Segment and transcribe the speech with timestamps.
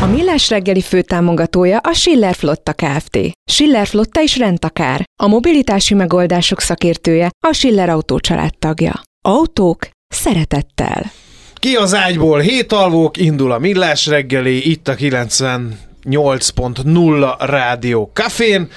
[0.00, 3.18] A Millás reggeli főtámogatója a Schiller Flotta Kft.
[3.50, 5.04] Schiller Flotta is rendtakár.
[5.22, 8.18] A mobilitási megoldások szakértője a Schiller Autó
[8.58, 9.02] tagja.
[9.28, 11.10] Autók szeretettel.
[11.54, 12.38] Ki az ágyból?
[12.38, 18.68] Hét alvók, indul a Millás reggeli, itt a 98.0 Rádió Cafén,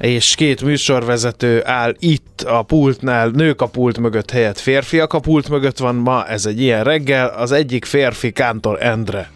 [0.00, 5.48] és két műsorvezető áll itt a pultnál, nők a pult mögött helyett férfiak a pult
[5.48, 9.30] mögött van ma, ez egy ilyen reggel, az egyik férfi Kántor Endre.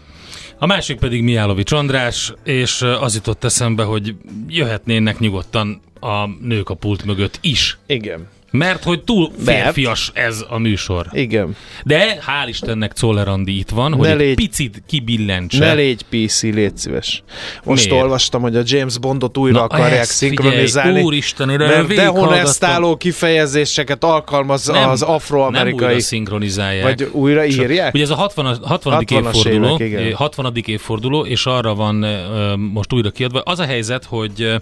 [0.57, 4.15] A másik pedig Miálovics András, és az jutott eszembe, hogy
[4.47, 7.77] jöhetnének nyugodtan a nők a pult mögött is.
[7.85, 8.27] Igen.
[8.57, 11.07] Mert hogy túl férfias ez a műsor.
[11.11, 11.55] Igen.
[11.83, 15.59] De hál' Istennek Czoller Andi itt van, hogy Ne egy légy- picit kibillentse.
[15.59, 17.23] Ne légy PC, légy szíves.
[17.63, 18.03] Most Miért?
[18.03, 20.89] olvastam, hogy a James Bondot újra Na, akarják ezt szinkronizálni.
[20.89, 25.87] figyelj, úristen, mert dehonestáló kifejezéseket alkalmaz nem, az Nem afroamerikai.
[25.87, 26.83] újra szinkronizálják.
[26.83, 27.93] Vagy újra írják?
[27.93, 28.57] Ugye ez a 60.
[28.61, 29.03] 60.
[29.05, 29.11] 60-as
[29.45, 30.13] évforduló, évek, igen.
[30.13, 30.51] 60.
[30.65, 33.39] évforduló, és arra van ö, most újra kiadva.
[33.39, 34.55] Az a helyzet, hogy ö,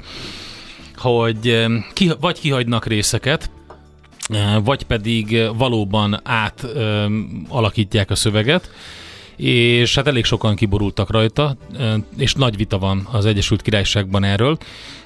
[0.97, 3.49] hogy ki, vagy kihagynak részeket,
[4.63, 6.65] vagy pedig valóban át
[7.49, 8.69] alakítják a szöveget,
[9.35, 11.55] és hát elég sokan kiborultak rajta,
[12.17, 14.57] és nagy vita van az Egyesült Királyságban erről.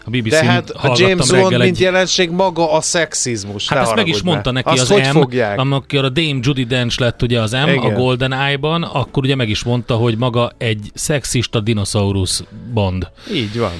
[0.05, 3.67] A BBC-n De hát a James Bond, egy- mint jelenség, maga a szexizmus.
[3.67, 5.59] Hát ezt meg is mondta neki Azt az M, fogják?
[5.59, 7.77] amikor a Dame Judy Dench lett ugye az M Igen.
[7.77, 13.07] a Golden Eye-ban, akkor ugye meg is mondta, hogy maga egy szexista dinoszaurusz Bond.
[13.33, 13.71] Így van.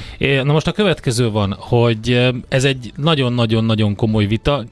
[0.46, 4.64] Na most a következő van, hogy ez egy nagyon-nagyon-nagyon komoly vita.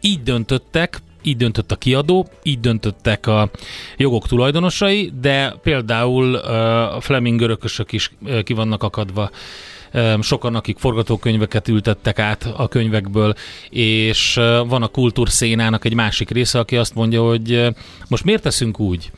[0.00, 3.50] Így döntöttek, így döntött a kiadó, így döntöttek a
[3.96, 8.10] jogok tulajdonosai, de például a Fleming örökösök is
[8.44, 9.30] ki vannak akadva.
[10.20, 13.34] Sokan, akik forgatókönyveket ültettek át a könyvekből,
[13.70, 14.34] és
[14.66, 17.68] van a kultúrszénának egy másik része, aki azt mondja, hogy
[18.08, 19.10] most miért teszünk úgy,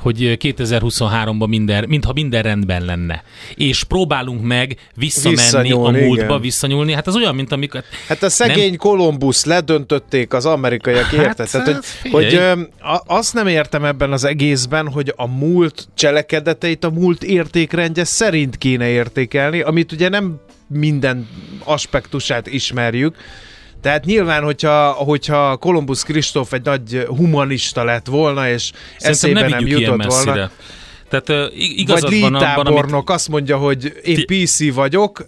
[0.00, 3.22] hogy eh, 2023-ban minden, mintha minden rendben lenne.
[3.54, 6.40] És próbálunk meg visszamenni Visszanyúlni, a múltba, igen.
[6.40, 6.92] visszanyúlni.
[6.92, 7.82] Hát az olyan, mint amikor...
[8.08, 11.50] Hát a szegény Kolumbusz ledöntötték az amerikaiak, Hát, érted?
[11.50, 12.24] Tehát, hogy, figyelj.
[12.24, 12.62] hogy ö,
[13.06, 18.88] azt nem értem ebben az egészben, hogy a múlt cselekedeteit a múlt értékrendje szerint kéne
[18.88, 21.28] értékelni, amit ugye nem minden
[21.64, 23.16] aspektusát ismerjük,
[23.80, 29.48] tehát nyilván, hogyha, hogyha Kolumbusz Kristóf egy nagy humanista lett volna, és Szerintem eszébe ne
[29.48, 30.50] nem ilyen jutott volna.
[31.10, 33.10] Tehát igazad vagy van abban, amit...
[33.10, 35.24] azt mondja, hogy én PC vagyok,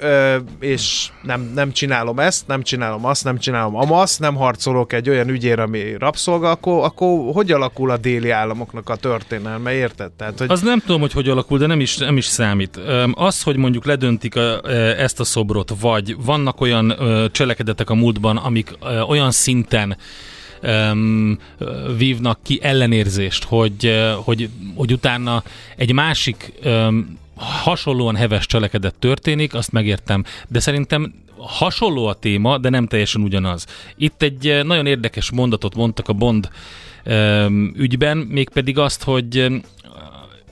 [0.61, 5.29] és nem, nem csinálom ezt, nem csinálom azt, nem csinálom amazt, nem harcolok egy olyan
[5.29, 10.11] ügyér, ami rabszolga, akkor, akkor hogy alakul a déli államoknak a történelme, érted?
[10.13, 12.81] Tehát, hogy Az nem tudom, hogy hogy alakul, de nem is, nem is számít.
[13.13, 16.95] Az, hogy mondjuk ledöntik a, ezt a szobrot, vagy vannak olyan
[17.33, 18.79] cselekedetek a múltban, amik
[19.09, 19.97] olyan szinten
[20.63, 21.39] um,
[21.97, 25.43] vívnak ki ellenérzést, hogy, hogy, hogy utána
[25.77, 32.69] egy másik um, hasonlóan heves cselekedet történik, azt megértem, de szerintem hasonló a téma, de
[32.69, 33.67] nem teljesen ugyanaz.
[33.97, 36.49] Itt egy nagyon érdekes mondatot mondtak a Bond
[37.05, 39.63] um, ügyben, mégpedig azt, hogy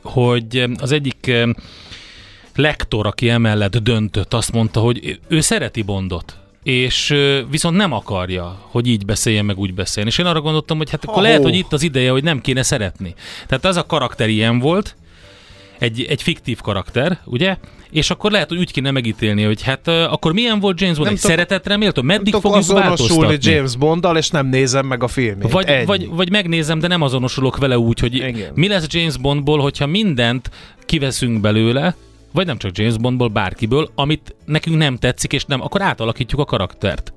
[0.03, 1.33] hogy az egyik
[2.57, 7.15] lektor, aki emellett döntött, azt mondta, hogy ő szereti Bondot, és
[7.51, 10.13] viszont nem akarja, hogy így beszéljen, meg úgy beszéljen.
[10.13, 11.27] És én arra gondoltam, hogy hát akkor Ahó.
[11.27, 13.15] lehet, hogy itt az ideje, hogy nem kéne szeretni.
[13.47, 14.97] Tehát ez a karakter ilyen volt,
[15.79, 17.57] egy, egy fiktív karakter, ugye?
[17.91, 21.07] És akkor lehet, hogy úgy kéne megítélni, hogy hát uh, akkor milyen volt James Bond?
[21.07, 22.03] Nem egy tudok- szeretetre méltó?
[22.03, 23.37] Meddig tudok fogjuk azonosulni?
[23.41, 25.51] James Bonddal, és nem nézem meg a filmét.
[25.51, 25.85] Vagy, Ennyi.
[25.85, 28.53] vagy, vagy megnézem, de nem azonosulok vele úgy, hogy Igen.
[28.55, 30.51] mi lesz James Bondból, hogyha mindent
[30.87, 31.95] kiveszünk belőle,
[32.33, 36.45] vagy nem csak James Bondból, bárkiből, amit nekünk nem tetszik, és nem, akkor átalakítjuk a
[36.45, 37.13] karaktert.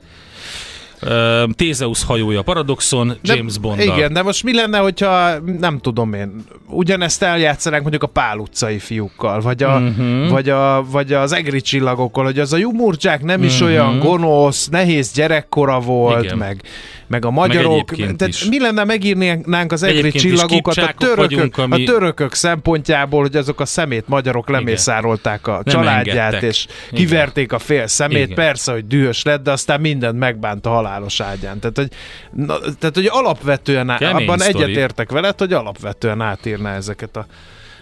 [1.56, 7.24] Tézeusz hajója Paradoxon, James bond Igen, de most mi lenne, hogyha nem tudom én, ugyanezt
[7.24, 9.88] eljátszanánk mondjuk a Pál utcai fiúkkal, vagy, a, Mhm.
[9.88, 10.30] uh-huh.
[10.30, 13.68] vagy, a, vagy az egri csillagokkal, hogy az a Jumurcsák nem is uh-huh.
[13.70, 16.24] olyan gonosz, nehéz gyerekkora volt, Mhm.
[16.24, 16.38] Igen.
[16.38, 16.62] meg,
[17.08, 17.72] meg a magyarok.
[17.72, 18.44] egyébként tehát is.
[18.46, 23.36] mi lenne megírnánk az egri Egyébként csillagokat a törökök, vagyunk, ami- a törökök szempontjából, hogy
[23.36, 26.50] azok a szemét magyarok lemészárolták a Nem családját, engedtek.
[26.50, 27.06] és Igen.
[27.06, 28.36] kiverték a fél szemét, Igen.
[28.36, 31.60] persze, hogy dühös lett, de aztán mindent megbánt a halálos ágyán.
[31.60, 31.92] Tehát, hogy,
[32.32, 34.64] na, tehát, hogy alapvetően, Kemény abban sztori.
[34.64, 37.26] egyetértek veled, hogy alapvetően átírná ezeket a,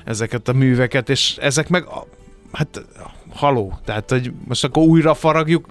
[0.06, 1.88] ezeket a műveket, és ezek meg,
[2.52, 2.86] hát
[3.34, 5.66] haló, tehát, hogy most akkor újra faragjuk,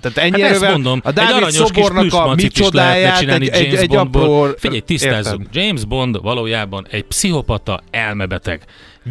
[0.00, 3.54] tehát ennyi Hát ezt mondom, a egy Dávid aranyos kis szobornak a micsodáját csinálni egy,
[3.54, 4.22] egy, James egy Bondból.
[4.22, 4.54] apró...
[4.58, 5.40] Figyelj, tisztázzuk.
[5.40, 5.54] Érted?
[5.64, 8.62] James Bond valójában egy pszichopata, elmebeteg,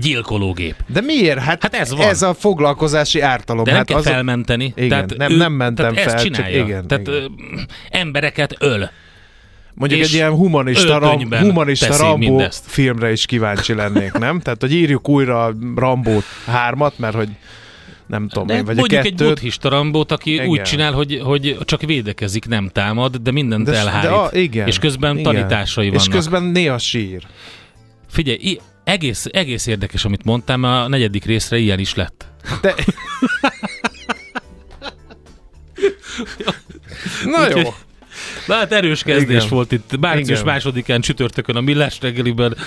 [0.02, 0.75] gyilkológép.
[0.88, 1.40] De miért?
[1.40, 2.08] Hát, Hát ez van.
[2.08, 3.64] ez a foglalkozási ártalom.
[3.64, 4.74] De nem hát kell az felmenteni.
[4.75, 6.64] Igen, tehát nem- ő, nem mentem tehát fel, ezt csak csinálja.
[6.64, 7.19] igen, tehát igen.
[7.22, 7.60] Ö,
[7.90, 8.90] embereket öl.
[9.74, 12.64] Mondjuk egy ilyen humanista, ram, humanista Rambó mindezt.
[12.68, 14.40] filmre is kíváncsi lennék, nem?
[14.40, 17.30] Tehát, hogy írjuk újra Rambót hármat, mert hogy
[18.07, 19.27] nem tudom De én, vagy a mondjuk egy kettőt.
[19.27, 20.48] buddhista rambót, aki Igen.
[20.48, 24.09] úgy csinál, hogy, hogy csak védekezik, nem támad, de mindent De- de elhárít.
[24.09, 25.33] a- igen, és közben igen.
[25.33, 26.09] tanításai És vannak.
[26.13, 27.24] közben néha sír.
[28.09, 32.25] Figyelj, egész, egész érdekes, amit mondtam, a negyedik részre ilyen is lett.
[32.62, 32.74] De...
[37.25, 37.74] Na jó.
[38.48, 39.48] Na hát erős kezdés Igen.
[39.50, 39.98] volt itt.
[40.00, 40.54] Március Igen.
[40.54, 42.58] másodikán csütörtökön a Millás reggeliben.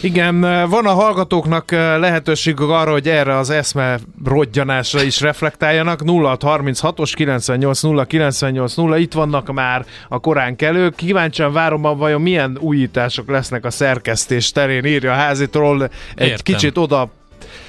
[0.00, 6.00] Igen, van a hallgatóknak eh, lehetőségük arra, hogy erre az eszme rodjanásra is reflektáljanak.
[6.04, 10.94] 0636-os 98 0 98 0, itt vannak már a korán kelők.
[10.94, 16.54] Kíváncsian várom, vajon milyen újítások lesznek a szerkesztés terén, írja a házitról egy Értem.
[16.54, 17.10] kicsit oda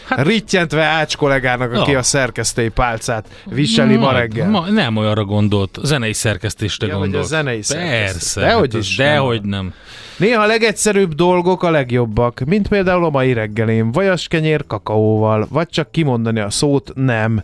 [0.08, 1.98] Hát- Rittyentve Ács kollégának, aki Ja.
[1.98, 4.50] a szerkesztői pálcát viseli ma Majd- reggel.
[4.50, 7.28] Ma, nem olyanra gondolt, zenei szerkesztésre Ja, vagy a gondolt.
[7.28, 8.00] zenei szerkesztés.
[8.12, 8.42] Persze.
[8.42, 9.08] Dehogy hát is az- nem.
[9.14, 9.74] Dehogy nem.
[10.18, 15.92] Néha a legegyszerűbb dolgok a legjobbak, mint például a mai reggelén, vajaskenyér kakaóval, vagy csak
[15.92, 17.44] kimondani a szót nem,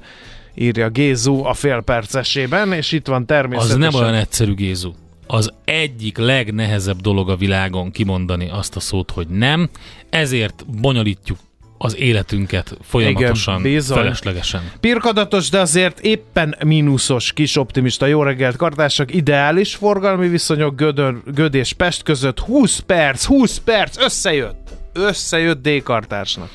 [0.56, 3.80] írja Gézu a félpercesében, és itt van Az természetesen.
[3.80, 4.92] nem olyan egyszerű, Gézu.
[5.28, 9.70] Az egyik legnehezebb dolog a világon kimondani azt a szót, hogy nem,
[10.10, 11.38] ezért bonyolítjuk
[11.84, 13.98] az életünket folyamatosan, Igen, bizony.
[13.98, 14.72] feleslegesen.
[14.80, 21.54] Pirkadatos, de azért éppen mínuszos kis optimista jó reggelt kartársak, ideális forgalmi viszonyok Gödör, Göd
[21.56, 24.70] és Pest között 20 perc, 20 perc, összejött.
[24.94, 26.50] Összejött D-kartársnak.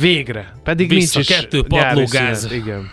[0.00, 0.52] Végre.
[0.62, 2.52] Pedig Vissza nincs is kettő padlógáz.
[2.52, 2.90] Igen.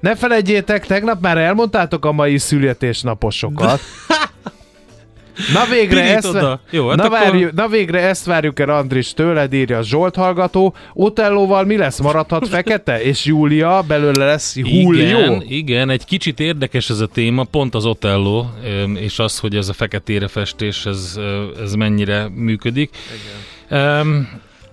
[0.00, 3.80] Ne felejtjétek, tegnap már elmondtátok a mai születésnaposokat.
[5.52, 6.60] Na végre, Pirít ezt, oda.
[6.70, 10.74] Jó, hát na, akkor- várjuk, na végre ezt várjuk el Andris tőled, írja Zsolt hallgató.
[10.92, 11.98] Otellóval mi lesz?
[12.00, 13.02] Maradhat fekete?
[13.02, 15.18] És Júlia, belőle lesz Julio?
[15.18, 19.56] Igen, igen, egy kicsit érdekes ez a téma, pont az Otello, öm, és az, hogy
[19.56, 21.18] ez a feketére festés, ez,
[21.62, 22.90] ez mennyire működik.
[23.70, 24.28] Um,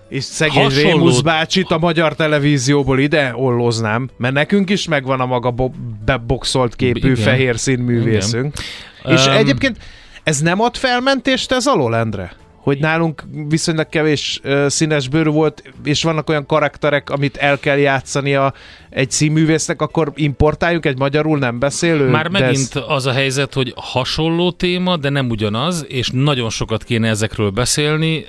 [0.08, 5.26] És szegény Hasonló- Rémusz bácsit a magyar televízióból ide olloznám, mert nekünk is megvan a
[5.26, 5.74] maga bo-
[6.04, 7.14] beboxolt képű Igen.
[7.14, 8.54] fehér színművészünk.
[9.04, 9.76] És Öm, egyébként
[10.24, 12.32] ez nem ad felmentést ez alól, Endre?
[12.56, 17.76] Hogy nálunk viszonylag kevés uh, színes bőr volt, és vannak olyan karakterek, amit el kell
[17.76, 18.52] játszania
[18.92, 22.08] egy színművésznek, akkor importáljuk egy magyarul nem beszélő?
[22.08, 27.08] Már megint az a helyzet, hogy hasonló téma, de nem ugyanaz, és nagyon sokat kéne
[27.08, 28.24] ezekről beszélni,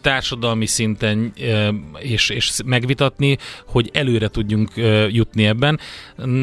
[0.00, 1.32] társadalmi szinten
[1.98, 4.70] és, és megvitatni, hogy előre tudjunk
[5.08, 5.80] jutni ebben.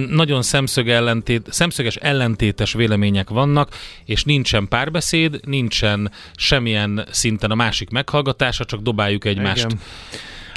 [0.10, 3.70] Nagyon szemszög ellentét, szemszöges ellentétes vélemények vannak,
[4.06, 9.80] és nincsen párbeszéd, nincsen semmilyen szinten a másik meghallgatása, csak dobáljuk egymást Igen.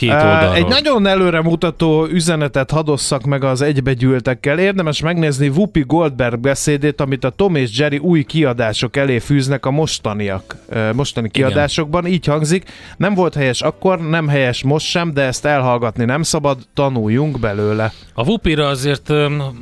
[0.01, 0.55] Két oldalról.
[0.55, 4.59] Egy nagyon előre mutató üzenetet hadosszak meg az egybegyűltekkel.
[4.59, 9.71] Érdemes megnézni Whoopi Goldberg beszédét, amit a Tom és Jerry új kiadások elé fűznek a
[9.71, 10.57] mostaniak,
[10.95, 12.07] mostani kiadásokban.
[12.07, 16.59] Így hangzik, nem volt helyes akkor, nem helyes most sem, de ezt elhallgatni nem szabad,
[16.75, 17.93] tanuljunk belőle.
[18.15, 19.13] A Vupira azért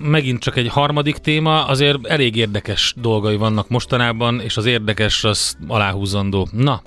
[0.03, 5.57] megint csak egy harmadik téma, azért elég érdekes dolgai vannak mostanában, és az érdekes az
[5.67, 6.49] aláhúzandó.
[6.53, 6.83] Na,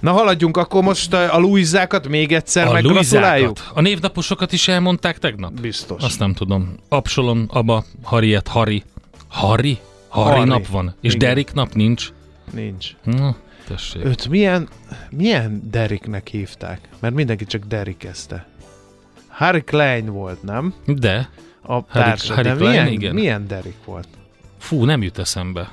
[0.00, 3.56] Na haladjunk, akkor most a Luizákat még egyszer a meggratuláljuk?
[3.74, 5.52] A névnaposokat is elmondták tegnap?
[5.60, 6.02] Biztos.
[6.02, 6.74] Azt nem tudom.
[6.88, 8.82] Absolom, Aba, Harriet, Harry.
[9.28, 9.78] Harry?
[10.08, 10.48] Harry, Harry.
[10.48, 10.94] nap van.
[11.00, 11.28] És Igen.
[11.28, 12.08] Derek nap nincs.
[12.52, 12.90] Nincs.
[13.04, 13.26] Hm.
[13.68, 14.04] Tessék.
[14.04, 14.68] Őt milyen,
[15.10, 16.88] milyen Deriknek hívták?
[17.00, 18.46] Mert mindenki csak Derikezte.
[19.28, 20.74] Harry Klein volt, nem?
[20.86, 21.30] De,
[21.62, 22.34] A társa.
[22.34, 23.14] Harry De Klein, milyen, igen.
[23.14, 24.08] milyen Derik volt?
[24.58, 25.70] fú, nem jut eszembe.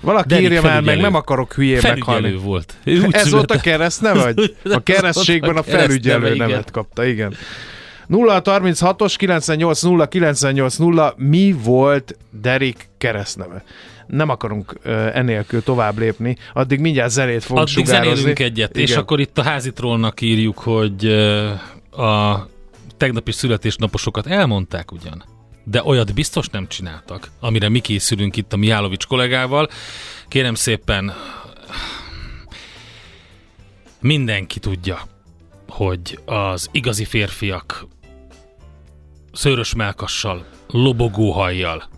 [0.00, 1.00] Valaki Derik írja már meg, felügyelő.
[1.02, 2.36] nem akarok hülyén Felügyelő meghalni.
[2.36, 2.74] volt.
[2.84, 3.60] Ő úgy Ez volt a született.
[3.60, 4.56] kereszt neve, vagy?
[4.72, 6.48] A keresztségben a felügyelő igen.
[6.48, 7.34] nevet kapta, igen.
[8.10, 13.64] 036-os 98 0 98 0 mi volt Derik keresztneve?
[14.06, 18.14] Nem akarunk uh, enélkül tovább lépni, addig mindjárt zenét fogunk Addig sugározni.
[18.14, 18.82] zenélünk egyet, Igen.
[18.82, 21.48] és akkor itt a házitrollnak írjuk, hogy ö,
[22.02, 22.46] a
[22.96, 25.24] tegnapi születésnaposokat elmondták ugyan,
[25.64, 29.68] de olyat biztos nem csináltak, amire mi készülünk itt a Mihálovics kollégával.
[30.28, 31.12] Kérem szépen,
[34.00, 35.00] mindenki tudja,
[35.68, 37.86] hogy az igazi férfiak
[39.32, 41.88] szőrös melkassal, lobogó hajjal,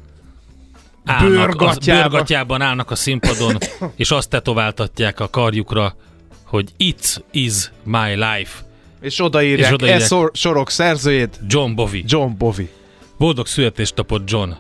[1.05, 2.09] állnak, az Bőrgatyába.
[2.09, 3.59] bőrgatyában állnak a színpadon,
[3.97, 5.97] és azt tetováltatják a karjukra,
[6.45, 8.65] hogy It is my life,
[9.01, 10.01] És odaírják, És odaírják.
[10.01, 12.05] e szor, sorok szerzőjét, John Bovi.
[12.07, 12.71] John Bovi.
[13.19, 14.51] Boldog születésnapot, John!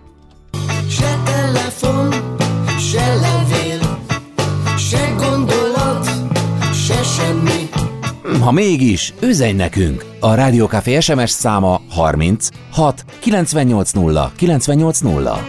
[0.89, 2.13] Se telefon,
[2.79, 3.99] se levél,
[4.77, 6.09] se gondolat,
[6.87, 7.69] se semmi.
[8.41, 10.05] Ha mégis, üzenj nekünk!
[10.21, 15.41] A Rádiókafé SMS száma 30 6 98 0 98 0.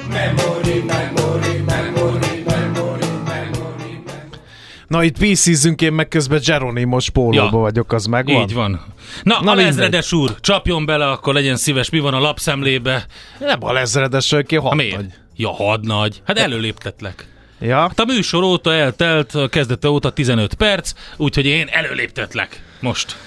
[4.94, 7.50] Na itt PC-zünk én meg közben Geronimos pólóba Ja.
[7.50, 8.42] vagyok, az megvan?
[8.42, 8.82] Így van.
[9.24, 13.06] Na, Na alezredes úr, csapjon bele, akkor legyen szíves, mi van a lapszemlébe.
[13.40, 14.96] Nem a lezredes, ki Ha hat miért?
[14.96, 15.14] nagy.
[15.36, 16.22] Ja, hadnagy.
[16.26, 17.28] Hát előléptetlek.
[17.60, 17.78] Ja?
[17.80, 22.64] Hát a műsor óta eltelt, a kezdete óta 15 perc, úgyhogy én előléptetlek.
[22.80, 23.18] Most.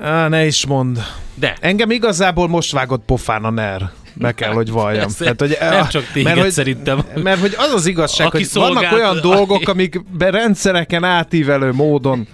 [0.00, 1.02] Á, ne is mond.
[1.34, 1.56] De.
[1.60, 3.90] Engem igazából most vágott pofán a NER.
[4.18, 5.10] Be kell, hogy valljam.
[5.18, 7.04] Persze, nem csak téged szerintem.
[7.14, 12.26] Mert hogy az az igazság, Aki hogy vannak szolgált- olyan dolgok, amikben rendszereken átívelő módon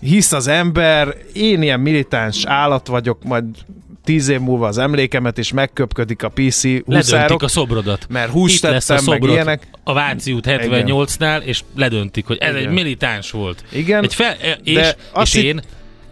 [0.00, 3.44] hisz az ember, én ilyen militáns állat vagyok, majd
[4.04, 8.06] tíz év múlva az emlékemet is megköpködik a PC huszárok, a szobrodat.
[8.08, 9.62] mert húst Itt lesz a tettem, meg ilyenek.
[9.84, 12.68] a Váci út 78-nál, és ledöntik, hogy ez Igen.
[12.68, 13.64] egy militáns volt.
[13.72, 15.60] Igen, Egy fel, és, de és én,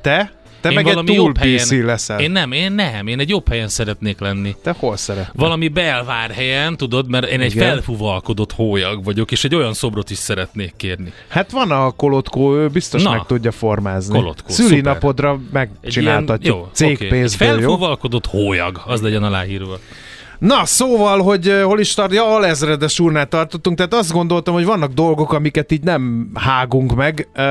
[0.00, 0.32] Te?
[0.64, 2.20] Te én meg egy valami túl jobb helyen, leszel.
[2.20, 4.56] Én nem, én nem, én egy jobb helyen szeretnék lenni.
[4.62, 5.30] Te hol szeret?
[5.34, 7.68] Valami belvár helyen, tudod, mert én egy Igen.
[7.68, 11.12] felfúvalkodott hólyag vagyok, és egy olyan szobrot is szeretnék kérni.
[11.28, 13.10] Hát van a kolotkó, ő biztos Na.
[13.10, 14.18] meg tudja formázni.
[14.18, 16.44] Kolotkó, Szülinapodra Egy megcsináltatjuk.
[16.44, 17.58] Ilyen, jó, Cégpénzből, okay.
[17.58, 19.78] Egy felfúvalkodott hólyag, az legyen aláírva.
[20.44, 24.92] Na, szóval, hogy hol is tart, ja, alezredes úrnál tartottunk, tehát azt gondoltam, hogy vannak
[24.92, 27.42] dolgok, amiket így nem hágunk meg uh,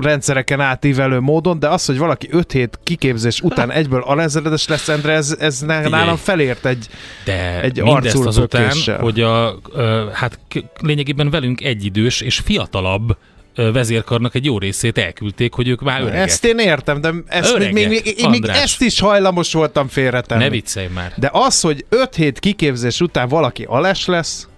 [0.00, 5.12] rendszereken átívelő módon, de az, hogy valaki 5 hét kiképzés után egyből alezredes lesz, Endre,
[5.12, 6.88] ez, ez nálam felért egy...
[7.24, 10.38] De Egy mindezt azután, hogy a, ö, hát
[10.80, 16.20] lényegében velünk egyidős és fiatalabb ö, vezérkarnak egy jó részét elküldték, hogy ők már öregek.
[16.28, 20.42] Ezt én értem, de ezt Öregek, még, még, még ezt is hajlamos voltam félretenni.
[20.42, 21.12] Ne viccelj már.
[21.16, 24.48] De az, hogy 5 hét kiképzés után valaki ales lesz,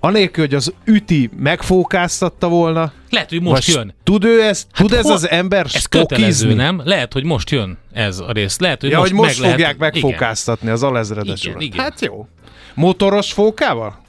[0.00, 3.94] anélkül, hogy az üti megfókáztatta volna, Lehet, hogy most jön.
[4.02, 6.80] tud ő ez, Hát tud ez hol- az ember Ez kötelező, nem?
[6.84, 8.58] Lehet, hogy most jön ez a rész.
[8.58, 9.94] Lehet, hogy Ja, most hogy most meg fogják lehet...
[9.94, 11.66] megfókáztatni az alezredes Igen, urat.
[11.66, 11.78] igen.
[11.84, 12.28] Hát jó.
[12.74, 13.86] Motoros fókával?
[13.88, 14.02] Igen.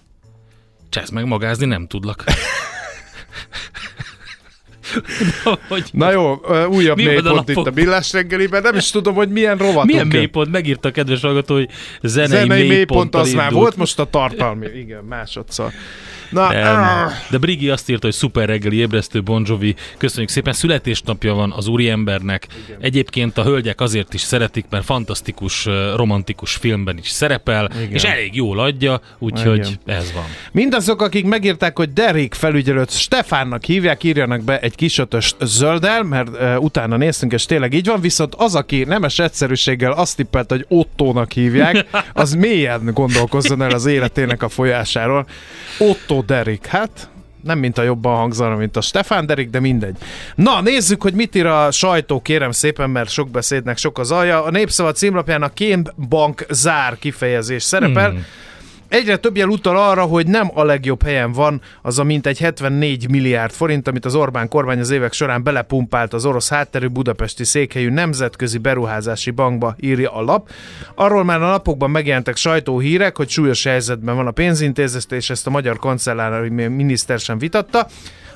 [0.90, 2.24] Csesz meg magázni nem tudlak.
[5.44, 6.40] Na, hogy Na jó,
[6.70, 7.72] újabb mélypont itt a?
[7.74, 9.86] Millás reggeliben, nem is tudom, hogy milyen rovatunk.
[9.86, 10.52] milyen mélypont?
[10.52, 11.70] Megírta a kedves hallgató, hogy
[12.02, 13.62] zenei, Zenei mélypont mélyponttal az már indult.
[13.62, 14.68] volt, most a tartalmi.
[14.68, 15.72] Igen, másodszor.
[16.36, 16.82] Na, Nem.
[16.82, 19.76] ah, De Brigi azt írta, hogy szuper reggeli ébresztő Bon Jovi.
[19.98, 22.48] Köszönjük szépen, születésnapja van az úriembernek.
[22.68, 22.78] Igen.
[22.82, 27.92] Egyébként a hölgyek azért is szeretik, mert fantasztikus, romantikus filmben is szerepel, Igen.
[27.92, 29.98] és elég jól adja, úgyhogy Igen.
[29.98, 30.24] ez van.
[30.52, 36.64] Mindazok, akik megírták, hogy Derek felügyelőt Stefánnak hívják, írjanak be egy kisötöst zölddel, mert uh,
[36.64, 41.32] utána néztünk, és tényleg így van, viszont az, aki nemes egyszerűséggel azt tippelt, hogy Ottónak
[41.32, 45.28] hívják, az mélyen gondolkozzon el az életének a folyásáról.
[45.78, 47.10] Otto Derek, hát
[47.46, 49.98] nem mint a jobban hangzana, mint a Stefán Derek, de mindegy.
[50.36, 54.44] Na, nézzük, hogy mit ír a sajtó, kérem szépen, mert sok beszédnek sok az alja.
[54.44, 58.10] A Népszava címlapján a Kén Bank zár kifejezés szerepel.
[58.10, 58.26] Hmm.
[58.88, 63.10] Egyre több jel utal arra, hogy nem a legjobb helyen van az a mintegy 74
[63.10, 67.90] milliárd forint, amit az Orbán kormány az évek során belepumpált az orosz hátterű budapesti székhelyű
[67.90, 70.50] nemzetközi beruházási bankba, írja a lap.
[70.96, 75.50] Arról már a napokban megjelentek sajtóhírek, hogy súlyos helyzetben van a pénzintézet, és ezt a
[75.50, 77.88] magyar kancellári miniszter sem vitatta.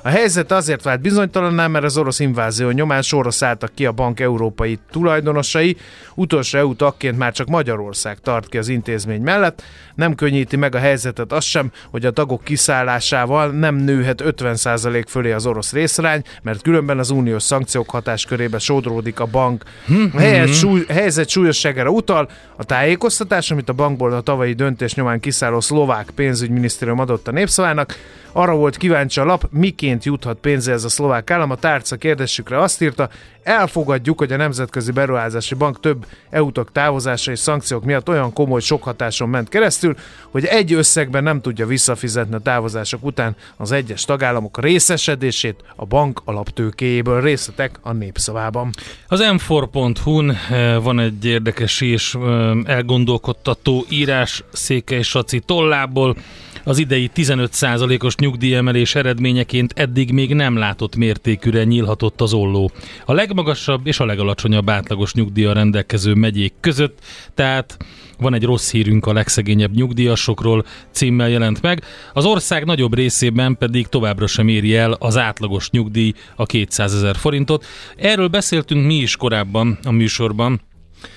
[0.02, 4.20] A helyzet azért vált bizonytalanná, mert az orosz invázió nyomán sorra szálltak ki a bank
[4.20, 5.76] európai tulajdonosai.
[6.14, 9.62] Utolsó EU tagként már csak Magyarország tart ki az intézmény mellett.
[9.94, 15.32] Nem könnyíti meg a helyzetet az sem, hogy a tagok kiszállásával nem nőhet 50% fölé
[15.32, 19.64] az orosz részarány, mert különben az uniós szankciók hatáskörébe sodródik a bank.
[20.12, 25.20] A helyzet, súly, helyzet súlyosságára utal a tájékoztatás, amit a bankból a tavalyi döntés nyomán
[25.20, 27.96] kiszálló szlovák pénzügyminisztérium adott a népszavának.
[28.32, 31.50] Arra volt kíváncsi a lap, miként juthat pénze ez a szlovák állam.
[31.50, 33.08] A tárca kérdésükre azt írta,
[33.42, 38.60] elfogadjuk, hogy a Nemzetközi Beruházási Bank több EU tag távozása és szankciók miatt olyan komoly
[38.60, 39.96] sok hatáson ment keresztül,
[40.30, 46.22] hogy egy összegben nem tudja visszafizetni a távozások után az egyes tagállamok részesedését a bank
[46.24, 47.20] alaptőkéjéből.
[47.20, 48.70] Részletek a népszavában.
[49.08, 56.16] Az m4.hu-n eh, van egy érdekes és eh, elgondolkodtató írás Székely Saci tollából.
[56.64, 62.70] Az idei 15%-os nyugdíjemelés eredményeként eddig még nem látott mértékűre nyílhatott az olló.
[63.04, 66.98] A legmagasabb és a legalacsonyabb átlagos nyugdíja rendelkező megyék között,
[67.34, 67.76] tehát
[68.18, 71.84] van egy rossz hírünk a legszegényebb nyugdíjasokról címmel jelent meg.
[72.12, 77.16] Az ország nagyobb részében pedig továbbra sem éri el az átlagos nyugdíj a 200 ezer
[77.16, 77.64] forintot.
[77.96, 80.60] Erről beszéltünk mi is korábban a műsorban,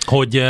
[0.05, 0.43] hogy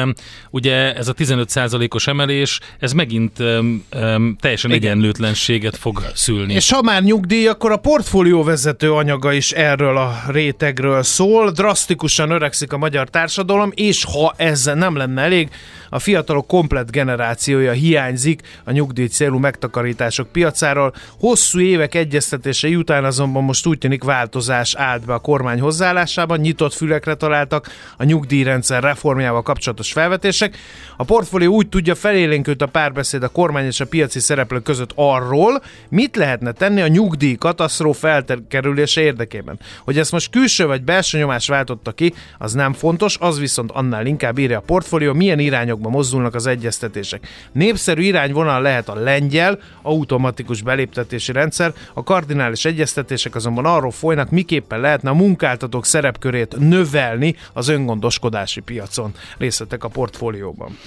[0.49, 4.81] ugye ez a 15%-os emelés, ez megint um, um, teljesen Igen.
[4.81, 6.53] egyenlőtlenséget fog szülni.
[6.53, 11.51] És ha már nyugdíj, akkor a portfólió vezető anyaga is erről a rétegről szól.
[11.51, 15.49] Drasztikusan öregszik a magyar társadalom, és ha ez nem lenne elég,
[15.93, 20.93] a fiatalok komplet generációja hiányzik a nyugdíj célú megtakarítások piacáról.
[21.19, 26.73] Hosszú évek egyeztetése után azonban most úgy tűnik változás állt be a kormány hozzáállásában, nyitott
[26.73, 30.57] fülekre találtak a nyugdíjrendszer reformjával kapcsolatos felvetések.
[30.97, 35.63] A portfólió úgy tudja felélénkült a párbeszéd a kormány és a piaci szereplők között arról,
[35.89, 39.59] mit lehetne tenni a nyugdíj katasztrófa elkerülése érdekében.
[39.83, 44.05] Hogy ezt most külső vagy belső nyomás váltotta ki, az nem fontos, az viszont annál
[44.05, 47.27] inkább írja a portfólió, milyen irányokba mozdulnak az egyeztetések.
[47.51, 54.79] Népszerű irányvonal lehet a lengyel, automatikus beléptetési rendszer, a kardinális egyeztetések azonban arról folynak, miképpen
[54.79, 59.13] lehetne a munkáltatók szerepkörét növelni az öngondoskodási piacon.
[59.37, 60.77] Részletek a portfólióban.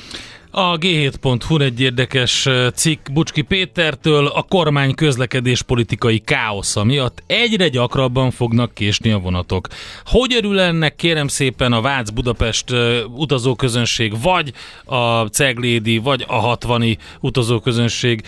[0.51, 8.31] A G7.hu egy érdekes cikk Bucski Pétertől a kormány közlekedés politikai káosza miatt egyre gyakrabban
[8.31, 9.69] fognak késni a vonatok.
[10.05, 14.53] Hogy örül ennek kérem szépen a Vác-Budapest eh, utazóközönség, vagy
[14.85, 18.23] a Ceglédi, vagy a 60 utazóközönség?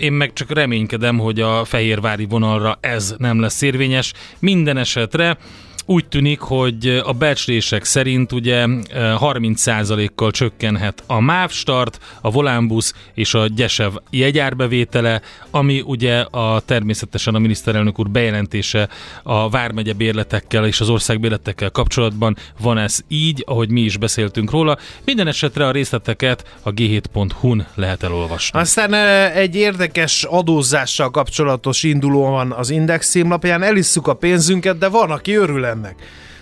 [0.00, 4.12] Én meg csak reménykedem, hogy a Fehérvári vonalra ez nem lesz érvényes.
[4.38, 5.38] Minden esetre
[5.86, 13.34] úgy tűnik, hogy a becslések szerint ugye 30%-kal csökkenhet a MÁV start, a Volánbusz és
[13.34, 15.20] a Gyesev jegyárbevétele,
[15.50, 18.88] ami ugye a természetesen a miniszterelnök úr bejelentése
[19.22, 24.50] a Vármegye bérletekkel és az ország bérletekkel kapcsolatban van ez így, ahogy mi is beszéltünk
[24.50, 24.78] róla.
[25.04, 28.58] Minden esetre a részleteket a g7.hu-n lehet elolvasni.
[28.58, 33.62] Aztán eh, egy érdekes adózással kapcsolatos induló van az Index címlapján.
[33.62, 35.94] Elisszuk a pénzünket, de van, aki örül ennek.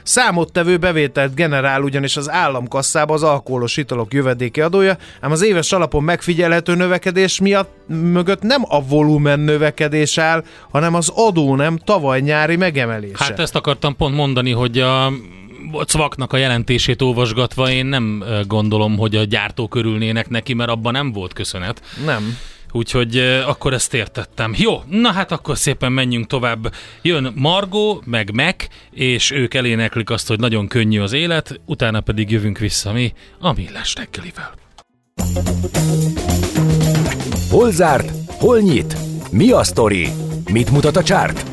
[0.03, 6.03] Számottevő bevételt generál ugyanis az államkasszába az alkoholos italok jövedéki adója, ám az éves alapon
[6.03, 12.57] megfigyelhető növekedés miatt mögött nem a volumen növekedés áll, hanem az adó nem tavaly nyári
[12.57, 13.25] megemelése.
[13.25, 15.13] Hát ezt akartam pont mondani, hogy a
[15.87, 21.13] Cvaknak a jelentését olvasgatva én nem gondolom, hogy a gyártók örülnének neki, mert abban nem
[21.13, 21.83] volt köszönet.
[22.05, 22.37] Nem.
[22.73, 24.55] Úgyhogy akkor ezt értettem.
[24.57, 26.73] Jó, na hát akkor szépen menjünk tovább.
[27.03, 32.31] Jön Margó, meg Mac, és ők eléneklik azt, hogy nagyon könnyű az élet, utána pedig
[32.31, 34.53] jövünk vissza mi a Millás reggelivel.
[37.51, 38.13] Hol zárt?
[38.39, 38.97] Hol nyit?
[39.31, 40.09] Mi a sztori?
[40.53, 41.45] Mit mutat a csárt?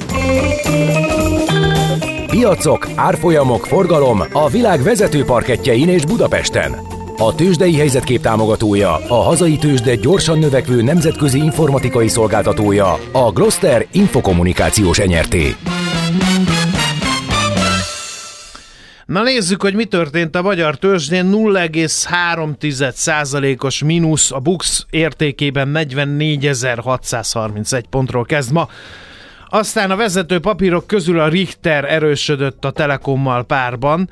[2.27, 6.88] Piacok, árfolyamok, forgalom a világ vezető parketjein és Budapesten.
[7.21, 14.99] A tőzsdei helyzetkép támogatója, a hazai tőzsde gyorsan növekvő nemzetközi informatikai szolgáltatója, a Gloster Infokommunikációs
[14.99, 15.55] enyerté.
[19.05, 21.29] Na nézzük, hogy mi történt a magyar tőzsdén.
[21.31, 28.67] 0,3%-os mínusz a BUX értékében 44.631 pontról kezd ma.
[29.49, 34.09] Aztán a vezető papírok közül a Richter erősödött a Telekommal párban.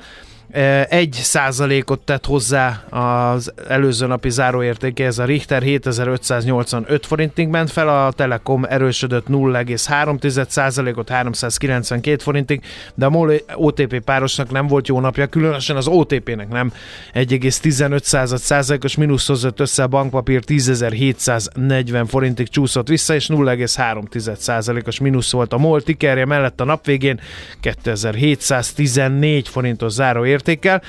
[0.88, 8.12] Egy százalékot tett hozzá az előző napi záróértékéhez a Richter 7585 forintig ment fel, a
[8.12, 12.62] Telekom erősödött 0,3 százalékot 392 forintig,
[12.94, 16.72] de a MOL OTP párosnak nem volt jó napja, különösen az OTP-nek nem.
[17.14, 25.32] 1,15 százalékos mínusz hozott össze a bankpapír 10.740 forintig csúszott vissza, és 0,3 százalékos mínusz
[25.32, 27.20] volt a MOL tikerje mellett a nap végén
[27.60, 30.82] 2714 forintos záró értékkel,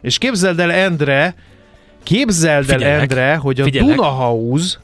[0.00, 1.34] és képzeld el Endre,
[2.02, 2.82] képzeld el.
[2.82, 3.88] Endre, hogy a Figyelek.
[3.88, 4.78] Dunahaus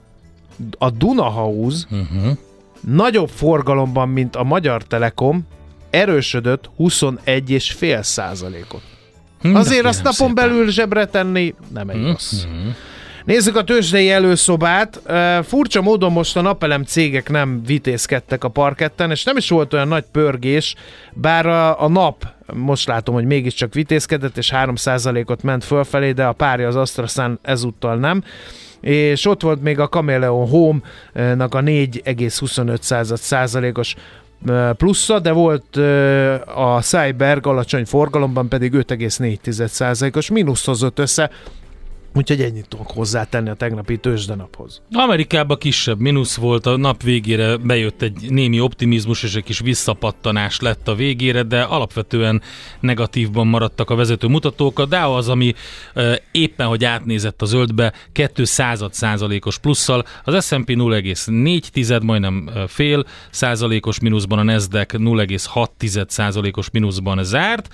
[0.78, 2.36] a Dunahaus Uh-huh.
[2.80, 5.46] nagyobb forgalomban, mint a Magyar Telekom,
[5.90, 8.82] erősödött 21,5 százalékot.
[9.42, 12.44] Azért azt napon belül zsebre tenni nem egy rossz.
[13.24, 15.00] Nézzük a tőzsdei előszobát.
[15.06, 19.72] Ö, Furcsa módon most a napelem cégek nem vitézkedtek a parketten, és nem is volt
[19.72, 20.74] olyan nagy pörgés,
[21.12, 26.32] bár a, a nap most látom, hogy mégiscsak vitézkedett, és 3%-ot ment fölfelé, de a
[26.32, 28.22] párja az AstraZan ezúttal nem
[28.82, 33.94] és ott volt még a Chameleon Home-nak a 4,25 százalékos
[34.76, 35.76] plusza, de volt
[36.54, 41.30] a Cyberg alacsony forgalomban pedig 5,4 százalékos mínusz hozott össze,
[42.14, 44.82] úgyhogy ennyit tudok hozzátenni a tegnapi tőzsdenaphoz.
[44.92, 50.60] Amerikában kisebb mínusz volt, a nap végére bejött egy némi optimizmus, és egy kis visszapattanás
[50.60, 52.42] lett a végére, de alapvetően
[52.80, 54.78] negatívban maradtak a vezető mutatók.
[54.78, 55.54] A Dow az, ami
[55.94, 62.66] e, éppen, hogy átnézett a zöldbe, 2 század százalékos plusszal, az S&P 0,4, majdnem e,
[62.66, 67.68] fél százalékos mínuszban, a Nasdaq 0,6 százalékos mínuszban zárt.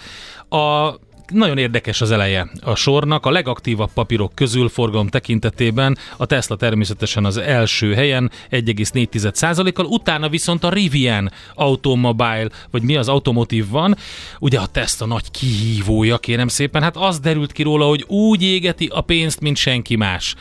[0.48, 0.94] A
[1.33, 3.27] nagyon érdekes az eleje a sornak.
[3.27, 10.64] A legaktívabb papírok közül forgalom tekintetében a Tesla természetesen az első helyen 1,4%-kal, utána viszont
[10.64, 13.97] a Rivian Automobile, vagy mi az Automotive van,
[14.38, 18.87] ugye a Tesla nagy kihívója, kérem szépen, hát az derült ki róla, hogy úgy égeti
[18.93, 20.35] a pénzt, mint senki más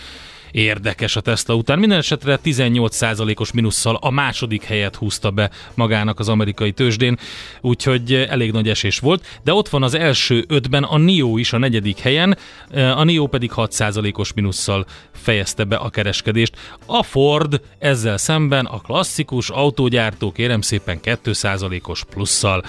[0.58, 1.80] érdekes a Tesla után.
[1.80, 7.18] Minden esetre 18%-os minusszal a második helyet húzta be magának az amerikai tőzsdén,
[7.62, 11.58] úgyhogy elég nagy esés volt, de ott van az első ötben a NIO is a
[11.58, 12.38] negyedik helyen,
[12.72, 16.56] a NIO pedig 6%-os minusszal fejezte be a kereskedést.
[16.86, 22.64] A Ford ezzel szemben a klasszikus autógyártó kérem szépen 2%-os plusszal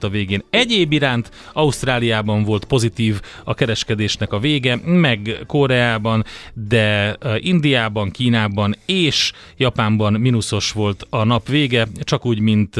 [0.00, 0.42] a végén.
[0.50, 6.24] Egyéb iránt Ausztráliában volt pozitív a kereskedésnek a vége, meg Koreában,
[6.54, 12.76] de Indiában, Kínában és Japánban mínuszos volt a nap vége, csak úgy, mint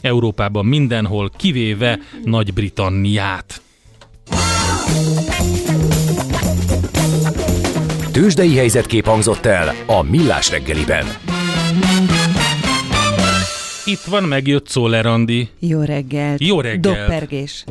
[0.00, 3.62] Európában mindenhol, kivéve Nagy-Britanniát.
[8.12, 11.06] Tőzsdei helyzetkép hangzott el a Millás reggeliben.
[13.84, 15.48] Itt van, megjött Szóler Andi.
[15.58, 16.40] Jó reggelt.
[16.40, 16.80] Jó reggelt.
[16.80, 17.64] Doppergés.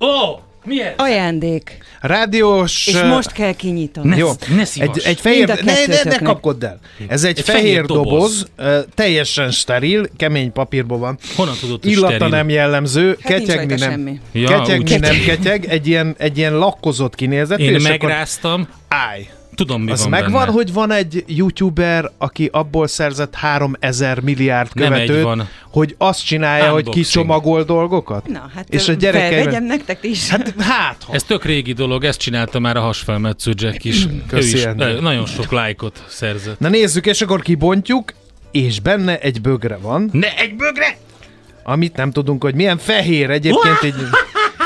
[0.00, 0.92] Ó, oh, mi ez?
[0.96, 1.78] Ajándék.
[2.00, 2.86] Rádiós...
[2.86, 4.08] És most kell kinyitom.
[4.08, 4.96] Ne, Jó, ne szívas.
[4.96, 6.22] egy, egy fehér, ne, ne, ne kettőtöknek.
[6.22, 6.78] kapkod el.
[7.08, 8.84] Ez egy, Egy fehér, fehér doboz, doboz.
[8.94, 11.18] teljesen steril, kemény papírból van.
[11.36, 12.28] Honnan tudod, hogy Illata steril?
[12.36, 13.90] nem jellemző, Hát ketyegni rajta nem.
[13.90, 14.20] semmi.
[14.32, 18.74] Ja, ketyegni úgy- nem ketyeg, egy ilyen, egy ilyen lakkozott kinézetű, Én és megráztam, akkor
[18.88, 19.28] állj.
[19.66, 20.52] Tudom mi Az van megvan, benne.
[20.52, 25.48] hogy van egy youtuber, aki abból szerzett 3000 milliárd egy követőt, van.
[25.70, 27.04] hogy azt csinálja, hogy Unboxing.
[27.04, 28.26] kicsomagol dolgokat?
[28.28, 30.28] Na, hát És a ö, gyerekeivel- felvegyem nektek is.
[30.28, 31.12] Hát, hát ha.
[31.14, 34.04] Ez tök régi dolog, ezt csinálta már a hasfelmetsző Jack is.
[34.04, 34.64] ő Köszi, is
[35.00, 36.58] nagyon sok lájkot szerzett.
[36.58, 38.12] Na nézzük, és akkor kibontjuk,
[38.50, 40.96] és benne egy bögre van, Ne egy bögre!
[41.64, 43.94] amit nem tudunk, hogy milyen fehér egyébként, így,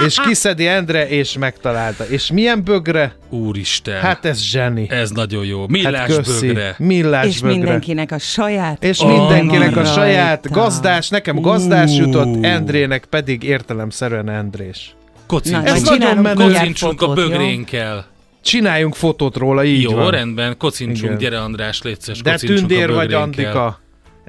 [0.06, 2.04] és kiszedi Endre, és megtalálta.
[2.08, 3.14] És milyen bögre?
[3.30, 4.86] Úristen, Hát ez zseni.
[4.90, 5.66] ez nagyon jó.
[5.68, 6.46] Millás Hát köszi.
[6.46, 6.74] bögre.
[6.78, 7.56] Millás és bögre.
[7.56, 8.84] mindenkinek a saját.
[8.84, 10.60] És Oh, mindenkinek a saját rajta.
[10.60, 11.94] gazdás, nekem gazdás Ú.
[11.96, 14.94] jutott, Endrének pedig értelemszerűen Endrés.
[15.26, 15.64] Kocincsunk.
[15.64, 16.44] Na, Ez nagyon menő.
[16.52, 17.12] Kocincsunk a jó?
[17.12, 18.06] bögrénkkel.
[18.42, 20.10] Csináljunk fotót róla, így Jó, van.
[20.10, 21.18] rendben, kocincsunk, Igen.
[21.18, 23.12] gyere András, létszes, De tündér vagy.
[23.12, 23.80] Andika.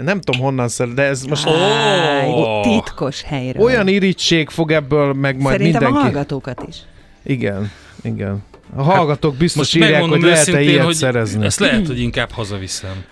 [0.03, 2.61] Nem tudom honnan szer, de ez most Áj, Ó.
[2.61, 3.63] titkos helyről.
[3.63, 5.97] olyan irítség fog ebből meg majd Szerintem mindenki.
[5.97, 6.75] a hallgatókat is.
[7.23, 7.71] Igen,
[8.03, 8.43] igen.
[8.75, 11.45] A hallgatók biztos Most írják, hogy lehet-e ilyet hogy szerezni.
[11.45, 13.03] ezt lehet, hogy inkább hazaviszem.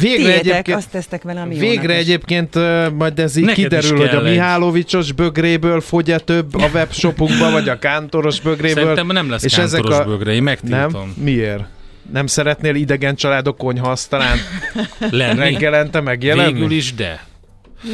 [0.00, 2.04] Végre Tiétek, egyébként, azt tesztek vele, ami végre esik.
[2.06, 4.20] egyébként ö, majd ez így Neked is kiderül, hogy a.
[4.20, 8.82] Mihálovicsos bögréből fogy több a webshopunkba, vagy a kántoros bögréből.
[8.82, 10.90] Szerintem nem lesz és ezek kántoros a- bögre, én megtiltom.
[10.92, 11.14] Nem?
[11.24, 11.64] Miért?
[12.12, 14.38] Nem szeretnél idegen családok konyhaasztalán
[15.10, 15.38] Lenni.
[15.38, 16.52] reggelente megjelenni?
[16.52, 17.24] Végül is, de.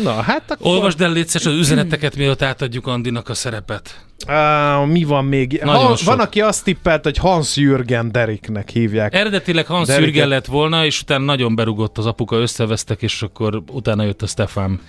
[0.02, 0.72] Na, hát akkor...
[0.72, 4.04] Olvasd el létszes az üzeneteket, mielőtt átadjuk Andinak a szerepet.
[4.26, 5.60] Á, mi van még?
[5.64, 6.06] Nagyon Ha, sok.
[6.06, 9.14] van, aki azt tippelt, hogy Hans Jürgen Deriknek hívják.
[9.14, 13.62] Eredetileg Hans Deriket- Jürgen lett volna, és utána nagyon berugott az apuka, összevesztek, és akkor
[13.72, 14.80] utána jött a Stefan.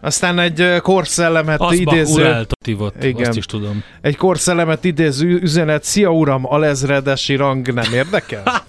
[0.00, 2.22] Aztán egy korszellemet Asbach idéző...
[2.22, 3.28] uráltatívot, Igen.
[3.28, 3.82] azt is tudom.
[4.00, 5.84] Egy korszellemet idéző üzenet.
[5.84, 8.42] Szia uram, alezredesi rang nem érdekel?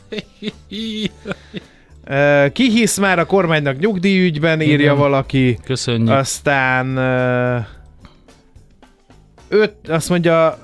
[2.54, 4.98] Ki hisz már a kormánynak nyugdíjügyben, írja Igen.
[4.98, 5.60] valaki.
[5.66, 6.10] Köszönjük.
[6.10, 6.98] Aztán
[9.50, 10.58] öt, azt mondja,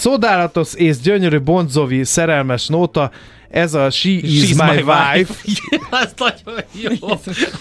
[0.00, 3.10] csodálatos és gyönyörű Bonzovi szerelmes nóta,
[3.52, 5.34] ez a She is She's my, wife.
[6.02, 7.08] az nagyon jó.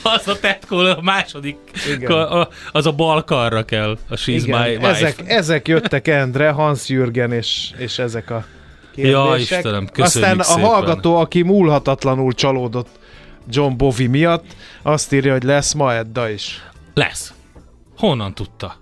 [0.03, 1.57] Az a tetkó, a második,
[1.95, 2.11] Igen.
[2.11, 4.87] a, az a bal karra kell, a She's Igen, my wife.
[4.87, 8.45] ezek, ezek jöttek Endre, Hans Jürgen és, és ezek a
[8.95, 9.57] Ja, kérdések.
[9.57, 10.63] Istenem, köszönjük Aztán szépen.
[10.63, 12.99] a hallgató, aki múlhatatlanul csalódott
[13.49, 14.45] John Bovi miatt,
[14.81, 16.61] azt írja, hogy lesz ma Edda is.
[16.93, 17.33] Lesz.
[17.97, 18.77] Honnan tudta?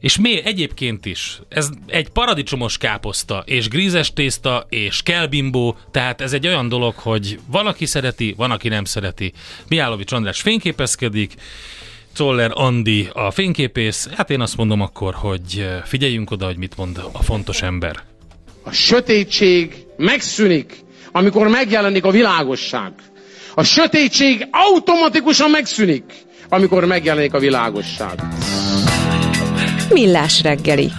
[0.00, 6.32] És még egyébként is, ez egy paradicsomos káposzta, és grízes tészta, és kelbimbó, tehát ez
[6.32, 9.32] egy olyan dolog, hogy van, aki szereti, van, aki nem szereti.
[9.68, 11.34] Miálovics András fényképezkedik,
[12.12, 16.76] Czoller Andi a fényképész, hát én azt mondom akkor, hogy eh, figyeljünk oda, hogy mit
[16.76, 17.96] mond a fontos ember.
[18.62, 20.74] A sötétség megszűnik,
[21.12, 22.92] amikor megjelenik a világosság.
[23.54, 26.04] A sötétség automatikusan megszűnik,
[26.48, 28.22] amikor megjelenik a világosság.
[29.92, 30.90] Millás reggeli.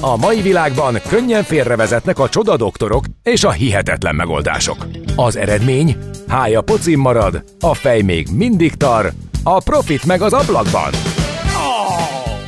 [0.00, 4.86] A mai világban könnyen félrevezetnek a csoda doktorok és a hihetetlen megoldások.
[5.16, 5.96] Az eredmény?
[6.28, 9.12] Hája pocim marad, a fej még mindig tar,
[9.42, 10.90] a profit meg az ablakban.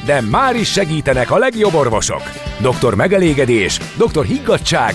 [0.04, 2.22] De már is segítenek a legjobb orvosok.
[2.60, 4.94] Doktor megelégedés, doktor higgadság,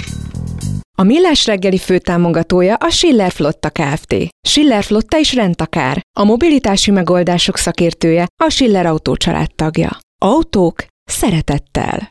[1.01, 4.15] A Millás reggeli főtámogatója a Schiller Flotta Kft.
[4.47, 6.01] Schiller Flotta is rendtakár.
[6.19, 9.15] A mobilitási megoldások szakértője a Schiller Autó
[9.55, 9.97] tagja.
[10.17, 12.09] Autók szeretettel.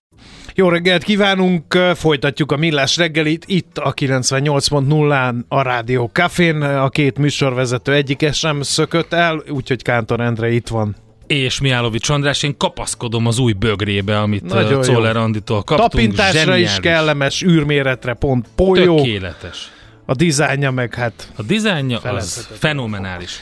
[0.54, 6.62] Jó reggelt kívánunk, folytatjuk a Millás reggelit itt a 98.0-án a Rádió Cafén.
[6.62, 10.96] A két műsorvezető egyike sem szökött el, úgyhogy Kántor Endre itt van.
[11.30, 14.82] És Miálovics András, én kapaszkodom az új bögrébe, amit Nagyon.
[14.82, 15.90] Czoller Anditól kaptunk.
[15.90, 16.70] Tapintásra Zseniális.
[16.70, 19.70] is kellemes, űrméretre pont polyó, Tökéletes.
[20.06, 21.32] a dizájnja meg hát.
[21.36, 23.38] A dizájnja az fenomenális.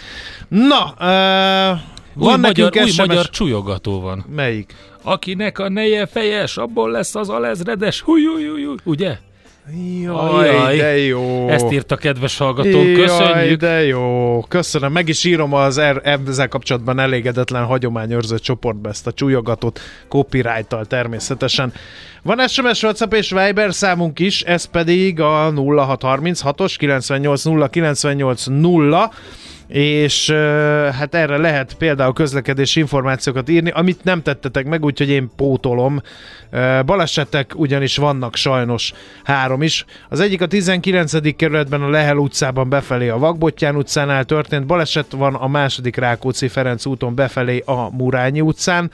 [0.48, 1.78] Na, uh,
[2.14, 2.96] Új, van magyar, új SMS...
[2.96, 4.24] magyar csúlyogató van.
[4.34, 4.74] Melyik?
[5.02, 8.00] Akinek a neje fejes, abból lesz az alezredes.
[8.00, 8.76] Húj, húj, húj, húj.
[8.84, 9.18] Ugye?
[10.02, 10.76] Jaj, Ajaj.
[10.76, 11.48] de jó.
[11.48, 12.86] Ezt írta kedves hallgatónk.
[12.86, 13.60] Jaj, Köszönjük.
[13.60, 14.40] de jó.
[14.48, 14.92] Köszönöm.
[14.92, 21.72] Meg is írom az er, ezzel kapcsolatban elégedetlen hagyományőrző csoportba ezt a csúlyogatót copyright természetesen.
[22.22, 29.10] Van SMS, WhatsApp és Viber számunk is, ez pedig a 0636-os 98 0 98 0
[29.68, 30.30] és
[30.92, 36.02] hát erre lehet például közlekedési információkat írni, amit nem tettetek meg, úgyhogy én pótolom.
[36.86, 38.92] Balesetek ugyanis vannak sajnos
[39.24, 39.84] három is.
[40.08, 41.36] Az egyik a 19.
[41.36, 46.86] kerületben a Lehel utcában befelé a Vakbottyán utcánál történt baleset, van a második Rákóczi Ferenc
[46.86, 48.90] úton befelé a Murányi utcán,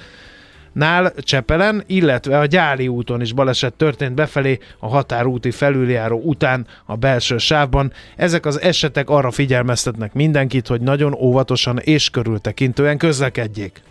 [0.74, 6.96] nál Csepelen, illetve a Gyáli úton is baleset történt befelé a határúti felüljáró után a
[6.96, 7.92] belső sávban.
[8.16, 13.82] Ezek az esetek arra figyelmeztetnek mindenkit, hogy nagyon óvatosan és körültekintően közlekedjék.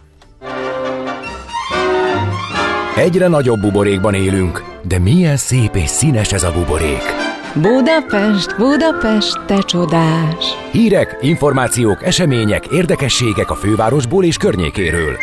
[2.96, 7.04] Egyre nagyobb buborékban élünk, de milyen szép és színes ez a buborék.
[7.56, 10.46] Budapest, Budapest, te csodás!
[10.72, 15.18] Hírek, információk, események, érdekességek a fővárosból és környékéről.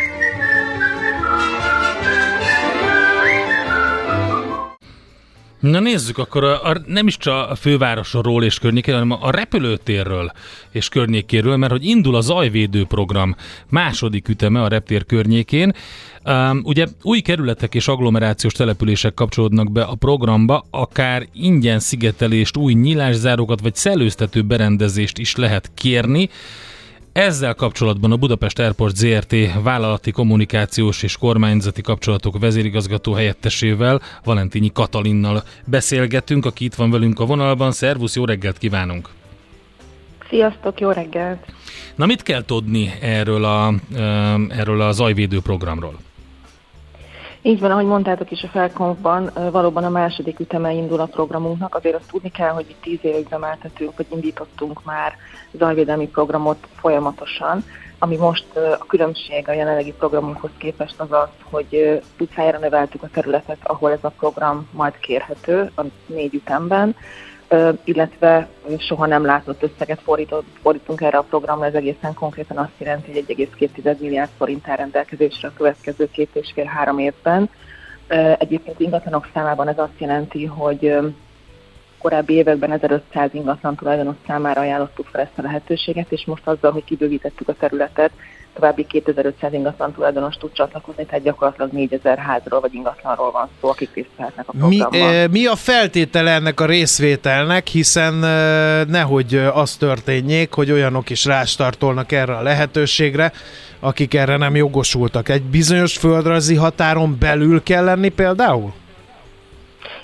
[5.61, 10.31] Na nézzük, akkor a, a, nem is csak a fővárosról és környékéről, hanem a repülőtérről
[10.71, 13.35] és környékéről, mert hogy indul a zajvédő program
[13.69, 15.73] második üteme a reptér környékén.
[16.25, 22.73] Um, ugye új kerületek és agglomerációs települések kapcsolódnak be a programba, akár ingyen szigetelést, új
[22.73, 26.29] nyílászárókat vagy szellőztető berendezést is lehet kérni.
[27.13, 35.43] Ezzel kapcsolatban a Budapest Airport ZRT vállalati kommunikációs és kormányzati kapcsolatok vezérigazgató helyettesével, Valentini Katalinnal
[35.65, 37.71] beszélgetünk, aki itt van velünk a vonalban.
[37.71, 39.09] Szervusz, jó reggelt kívánunk!
[40.29, 41.45] Sziasztok, jó reggelt!
[41.95, 43.73] Na mit kell tudni erről a,
[44.49, 45.99] erről a zajvédő programról?
[47.43, 51.75] Így van, ahogy mondtátok is a Felkonfban, valóban a második üteme indul a programunknak.
[51.75, 55.15] Azért azt tudni kell, hogy itt tíz éve üzemeltetünk, hogy indítottunk már
[55.51, 57.63] zajvédelmi programot folyamatosan,
[57.99, 63.59] ami most a különbség a jelenlegi programunkhoz képest az az, hogy utcájára növeltük a területet,
[63.63, 66.95] ahol ez a program majd kérhető a négy ütemben,
[67.83, 73.11] illetve soha nem látott összeget fordított, fordítunk erre a programra, ez egészen konkrétan azt jelenti,
[73.11, 77.49] hogy 1,2 milliárd forint áll rendelkezésre a következő két és fél-három évben.
[78.37, 80.97] Egyébként ingatlanok számában ez azt jelenti, hogy
[81.97, 86.83] korábbi években 1500 ingatlan tulajdonos számára ajánlottuk fel ezt a lehetőséget, és most azzal, hogy
[86.83, 88.11] kibővítettük a területet,
[88.53, 93.89] további 2500 ingatlan tulajdonos tud csatlakozni, tehát gyakorlatilag 4000 házról vagy ingatlanról van szó, akik
[93.93, 94.89] részt vehetnek a programban.
[94.89, 101.09] Mi, eh, mi a feltétele ennek a részvételnek, hiszen eh, nehogy az történjék, hogy olyanok
[101.09, 103.31] is rástartolnak erre a lehetőségre,
[103.79, 105.29] akik erre nem jogosultak.
[105.29, 108.73] Egy bizonyos földrajzi határon belül kell lenni például?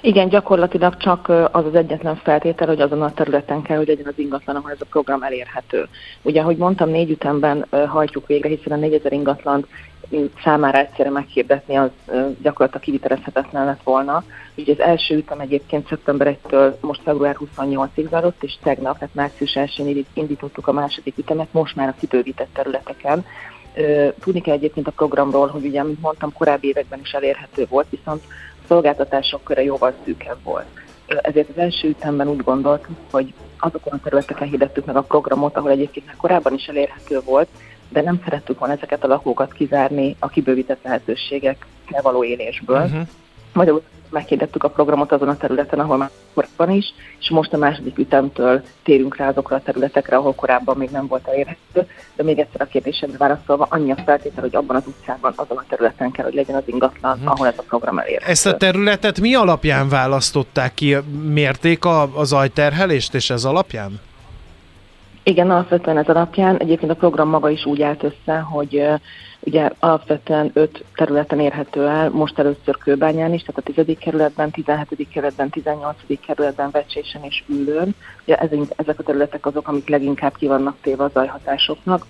[0.01, 4.13] Igen, gyakorlatilag csak az az egyetlen feltétel, hogy azon a területen kell, hogy legyen az
[4.19, 5.88] ingatlan, ahol ez a program elérhető.
[6.21, 9.65] Ugye, ahogy mondtam, négy ütemben hajtjuk végre, hiszen a 4000 ingatlan
[10.43, 11.89] számára egyszerre meghirdetni, az
[12.41, 14.23] gyakorlatilag kivitelezhetetlen lett volna.
[14.55, 19.51] Ugye az első ütem egyébként szeptember 1-től most február 28-ig zajlott, és tegnap, tehát március
[19.55, 23.25] 1-én indítottuk a második ütemet, most már a kibővített területeken.
[24.19, 28.23] Tudni kell egyébként a programról, hogy ugye, mint mondtam, korábbi években is elérhető volt, viszont
[28.67, 30.65] szolgáltatások köre jóval szűkebb volt.
[31.08, 35.71] Ezért az első ütemben úgy gondoltuk, hogy azokon a területeken hirdettük meg a programot, ahol
[35.71, 37.47] egyébként korábban is elérhető volt,
[37.89, 42.82] de nem szerettük volna ezeket a lakókat kizárni a kibővített lehetőségekkel való élésből.
[42.82, 43.08] Uh-huh.
[43.53, 47.97] Magyarul meghirdettük a programot azon a területen, ahol már korábban is, és most a második
[47.97, 51.87] ütemtől térünk rá azokra a területekre, ahol korábban még nem volt elérhető.
[52.15, 55.65] De még egyszer a kérdésemre válaszolva, annyi a feltétel, hogy abban az utcában, azon a
[55.69, 57.31] területen kell, hogy legyen az ingatlan, uh-huh.
[57.31, 58.31] ahol ez a program elérhető.
[58.31, 60.95] Ezt a területet mi alapján választották ki?
[61.33, 63.99] Mérték a, a zajterhelést, és ez alapján?
[65.23, 66.57] Igen, alapvetően ez alapján.
[66.57, 68.81] Egyébként a program maga is úgy állt össze, hogy
[69.47, 73.97] ugye alapvetően öt területen érhető el, most először Kőbányán is, tehát a 10.
[73.99, 75.07] kerületben, 17.
[75.13, 75.97] kerületben, 18.
[76.25, 77.95] kerületben, Vecsésen és Üllőn.
[78.23, 78.36] Ugye
[78.75, 82.05] ezek a területek azok, amik leginkább ki vannak téve a zajhatásoknak.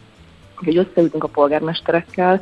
[0.60, 2.42] Úgyhogy összeültünk a polgármesterekkel,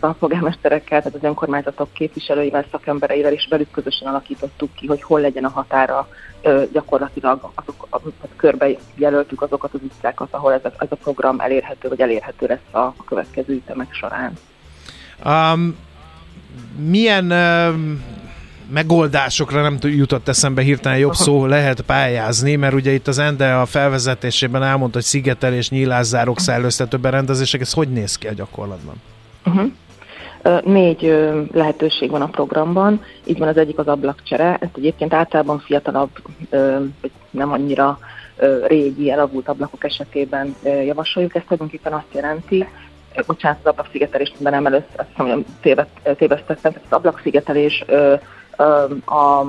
[0.00, 5.44] a polgármesterekkel, tehát az önkormányzatok képviselőivel, szakembereivel, és velük közösen alakítottuk ki, hogy hol legyen
[5.44, 6.08] a határa
[6.72, 11.88] gyakorlatilag azok, tehát körbe jelöltük azokat az utcákat, ahol ez a, ez a program elérhető,
[11.88, 14.32] vagy elérhető lesz a, a következő ütemek során.
[15.24, 15.76] Um,
[16.76, 18.04] milyen um,
[18.70, 23.66] megoldásokra nem jutott eszembe hirtelen jobb szó lehet pályázni, mert ugye itt az ENDE a
[23.66, 28.94] felvezetésében elmondta, hogy szigetelés, nyílászárok, szellőztető berendezések, ez hogy néz ki a gyakorlatban?
[29.48, 29.70] Uh-huh.
[30.64, 31.02] Négy
[31.52, 36.10] lehetőség van a programban, így van az egyik az ablakcsere, ezt egyébként általában fiatalabb,
[37.30, 37.98] nem annyira
[38.66, 41.34] régi, elavult ablakok esetében javasoljuk.
[41.34, 42.68] Ez tulajdonképpen azt jelenti,
[43.26, 47.84] bocsánat, az ablakszigetelést nem először, azt hiszem, hogy tévesztettem, az ablakszigetelés
[49.06, 49.42] a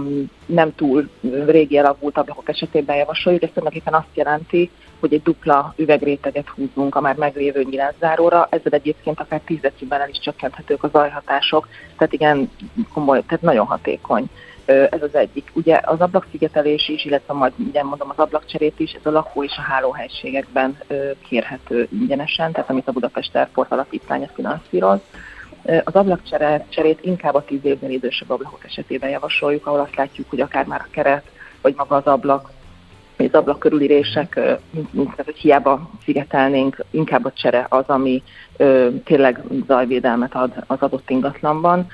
[0.46, 1.10] nem túl
[1.46, 3.44] régi elavult ablakok esetében javasoljuk.
[3.44, 9.20] Ez tulajdonképpen azt jelenti, hogy egy dupla üvegréteget húzunk a már meglévő nyilászáróra, ezzel egyébként
[9.20, 12.52] akár 10 decibellel is csökkenthetők a zajhatások, tehát igen,
[12.94, 14.30] komoly, tehát nagyon hatékony.
[14.66, 15.52] Ez az egyik.
[15.54, 19.58] Ugye az ablakszigetelés is, illetve majd ugye mondom az ablakcserét is, ez a lakó és
[19.58, 20.78] a hálóhelységekben
[21.28, 25.00] kérhető ingyenesen, tehát amit a Budapest Airport alapítványa finanszíroz.
[25.84, 30.66] Az ablakcserét inkább a 10 évnél idősebb ablakok esetében javasoljuk, ahol azt látjuk, hogy akár
[30.66, 31.26] már a keret,
[31.62, 32.50] vagy maga az ablak
[33.32, 34.39] az ablak körülírések,
[34.92, 38.24] mint hogy hiába szigetelnénk, inkább a csere az, ami
[39.04, 41.88] tényleg zajvédelmet ad az adott ingatlanban.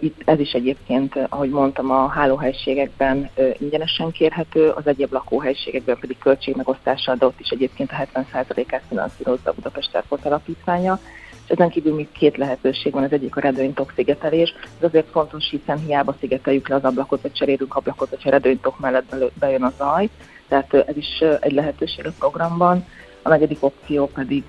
[0.00, 7.16] Itt ez is egyébként, ahogy mondtam, a hálóhelységekben ingyenesen kérhető, az egyéb lakóhelységekben pedig költségmegosztással,
[7.16, 10.98] de ott is egyébként a 70%-át finanszírozza a Budapest Airport alapítványa.
[11.44, 14.54] És ezen kívül még két lehetőség van, az egyik a redőnytok szigetelés.
[14.62, 19.14] Ez azért fontos, hiszen hiába szigeteljük le az ablakot, vagy cserélünk ablakot, hogyha redőnytok mellett
[19.38, 20.08] bejön a zaj,
[20.48, 22.86] tehát ez is egy lehetőség a programban.
[23.22, 24.44] A negyedik opció pedig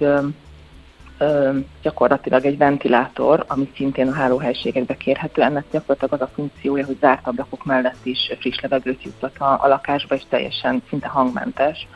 [1.82, 5.42] gyakorlatilag egy ventilátor, ami szintén a hálóhelységekbe kérhető.
[5.42, 9.68] Ennek gyakorlatilag az a funkciója, hogy zárt ablakok mellett is friss levegőt juttat a, a
[9.68, 11.88] lakásba, és teljesen szinte hangmentes.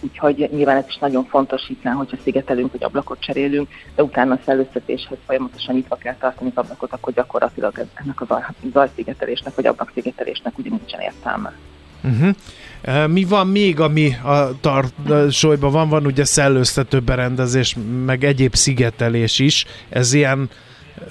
[0.00, 4.38] Úgyhogy nyilván ez is nagyon fontos, hiszen hogyha szigetelünk, hogy ablakot cserélünk, de utána a
[4.44, 10.70] szellőztetéshez folyamatosan nyitva kell tartani az ablakot, akkor gyakorlatilag ennek a zajszigetelésnek vagy ablakszigetelésnek ugye
[10.70, 11.52] nincsen értelme.
[12.02, 12.34] Uh-huh.
[13.06, 15.88] Mi van még, ami a tarsolyban van?
[15.88, 19.64] Van ugye szellőztető berendezés, meg egyéb szigetelés is.
[19.88, 20.50] Ez ilyen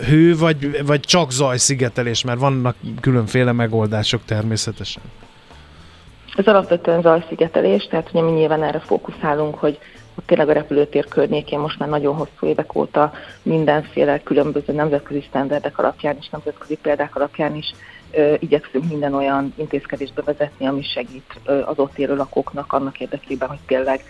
[0.08, 5.04] hő, vagy, vagy csak zajszigetelés, mert vannak különféle megoldások természetesen.
[6.36, 9.80] Ez alapvetően zajszigetelés, tehát ugye mi nyilván erre fókuszálunk, hogy
[10.26, 16.18] tényleg a repülőtér környékén most már nagyon hosszú évek óta mindenféle különböző nemzetközi sztenderdek alapján
[16.20, 17.74] és nemzetközi példák alapján is
[18.40, 24.04] igyekszünk minden olyan intézkedést bevezetni, ami segít az ott élő lakóknak annak érdekében, hogy tényleg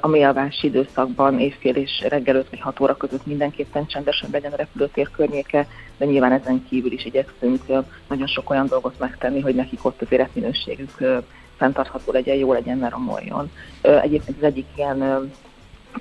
[0.00, 4.56] a mélvási időszakban éjfél és reggel 5 vagy 6 óra között mindenképpen csendesen legyen a
[4.56, 7.62] repülőtér környéke, de nyilván ezen kívül is igyekszünk
[8.08, 11.22] nagyon sok olyan dolgot megtenni, hogy nekik ott az életminőségük
[11.56, 13.50] fenntartható legyen, jó legyen, ne romoljon.
[13.80, 15.30] Egyébként az egyik ilyen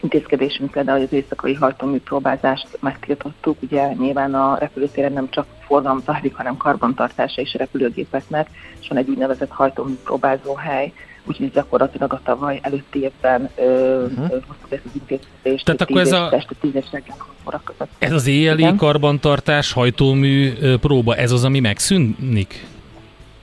[0.02, 3.58] intézkedésünk például, az éjszakai hajtómű próbázást megtiltottuk.
[3.62, 8.50] Ugye nyilván a repülőtéren nem csak forgalom zajlik, hanem karbantartása is a repülőgépeknek,
[8.82, 10.94] és van egy úgynevezett hajtómű próbázó hely,
[11.26, 14.30] úgyhogy gyakorlatilag a tavaly előtti évben uh-huh.
[14.30, 15.66] hoztuk ezt az intézkedést.
[15.66, 17.90] Tehát akkor ez a- Este 10 és reggel 6 óra között.
[18.00, 18.76] Ez az éjjeli Igen.
[18.76, 22.66] karbantartás, hajtómű próba, ez az, ami megszűnik?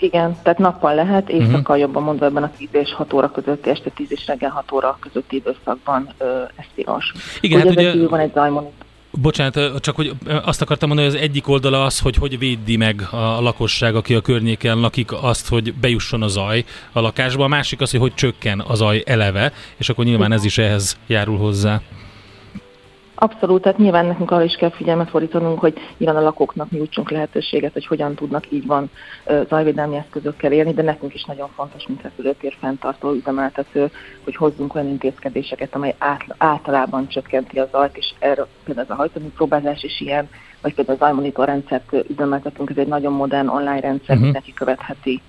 [0.01, 1.78] Igen, tehát nappal lehet, éjszaka uh-huh.
[1.78, 4.99] jobban mondva ebben a 10 és 6 óra közötti, este 10 és reggel 6 óra
[5.01, 7.12] közötti időszakban ö, ez tilos.
[7.40, 8.86] Igen, hát ezen ugye- van egy zajmonitor.
[9.11, 10.12] Bocsánat, csak hogy
[10.44, 14.14] azt akartam mondani, hogy az egyik oldala az, hogy hogy védi meg a lakosság, aki
[14.14, 17.44] a környéken lakik, azt, hogy bejusson a zaj a lakásba.
[17.44, 20.99] A másik az, hogy hogy csökken a zaj eleve, és akkor nyilván ez is ehhez
[21.07, 21.80] járul hozzá.
[23.20, 27.72] Abszolút, tehát nyilván nekünk arra is kell figyelmet fordítanunk, hogy nyilván a lakóknak nyújtsunk lehetőséget,
[27.72, 28.90] hogy hogyan tudnak így van
[29.48, 33.90] zajvédelmi eszközökkel élni, de nekünk is nagyon fontos, mint repülőtér fenntartó üzemeltető,
[34.24, 38.98] hogy hozzunk olyan intézkedéseket, amely át, általában csökkenti a zajt, és erről például ez a
[38.98, 40.28] hajtómű próbázás is ilyen,
[40.62, 44.22] vagy például a zajmonitor rendszert üzemeltetünk, ez egy nagyon modern online rendszer, uh-huh.
[44.22, 45.22] mindenki követheti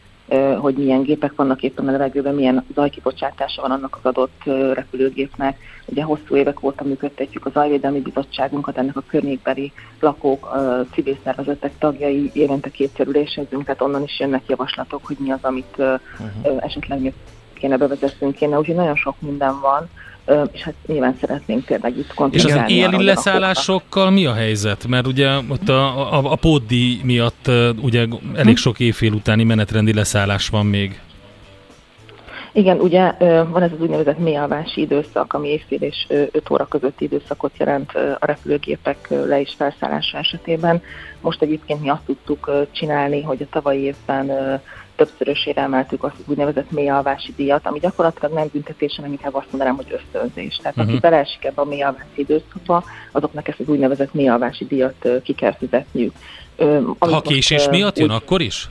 [0.60, 5.58] hogy milyen gépek vannak éppen a levegőben, milyen zajkibocsátása van annak az adott repülőgépnek.
[5.92, 10.58] Ugye hosszú évek óta működtetjük a Zajvédelmi Bizottságunkat, ennek a környékbeli lakók,
[10.94, 15.76] civil szervezetek tagjai évente kétszer ülésezünk, tehát onnan is jönnek javaslatok, hogy mi az, amit
[15.78, 15.96] ö,
[16.60, 17.14] esetleg még
[17.54, 19.90] kéne bevezetnünk kéne, úgyhogy nagyon sok minden van,
[20.52, 24.88] és hát nyilván szeretnénk tényleg itt És az koncentrálni arra, leszállásokkal mi a helyzet?
[24.88, 30.50] Mert ugye ott a, a, a pótdi miatt ugye elég sok éjfél utáni menetrendi leszállás
[30.50, 31.00] van még.
[32.52, 33.12] Igen, ugye
[33.44, 38.26] van ez az úgynevezett mélyalvási időszak, ami éjfél és 5 óra közötti időszakot jelent a
[38.26, 40.82] repülőgépek le- és felszállása esetében.
[41.22, 44.32] Most egyébként mi azt tudtuk csinálni, hogy a tavalyi évben
[44.96, 49.76] többszörösére emeltük azt az úgynevezett mélyalvási díjat, ami gyakorlatilag nem büntetés, hanem inkább azt mondanám,
[49.76, 50.56] hogy ösztönzés.
[50.56, 50.84] Tehát uh-huh.
[50.84, 51.02] aki Mhm.
[51.02, 56.14] beleesik ebbe a mélyalvási időszakba, azoknak ezt az úgynevezett mélyalvási díjat ki kell fizetniük.
[56.56, 58.70] Ö, Ha késés miatt jön, úgy- akkor is?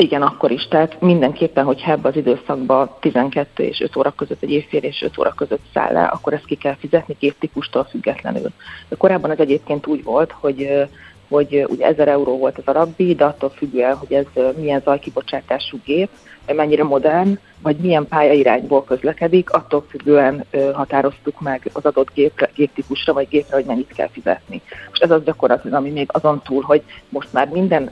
[0.00, 0.68] Igen, akkor is.
[0.68, 5.18] Tehát mindenképpen, hogy ebbe az időszakban 12 és 5 óra között, egy évfél és 5
[5.18, 8.50] óra között száll le, akkor ezt ki kell fizetni géptípustól függetlenül.
[8.88, 10.88] De korábban ez egyébként úgy volt, hogy
[11.30, 16.08] hogy ugye 1000 euró volt az alapdíj, de attól függően, hogy ez milyen zajkibocsátású gép,
[16.46, 23.28] mennyire modern, vagy milyen pályairányból közlekedik, attól függően határoztuk meg az adott gépre, géptípusra vagy
[23.28, 24.62] gépre, hogy mennyit kell fizetni.
[24.88, 27.90] Most ez az gyakorlatilag, ami még azon túl, hogy most már minden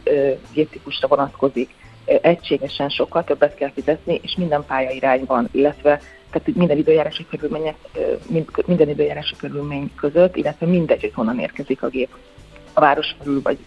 [0.53, 1.75] géptípusra vonatkozik,
[2.21, 6.01] egységesen sokkal többet kell fizetni, és minden pályairányban, illetve
[6.31, 7.77] tehát minden időjárási körülmények,
[8.67, 12.09] minden időjárási körülmény között, illetve mindegy, hogy honnan érkezik a gép
[12.79, 13.59] a város felül, vagy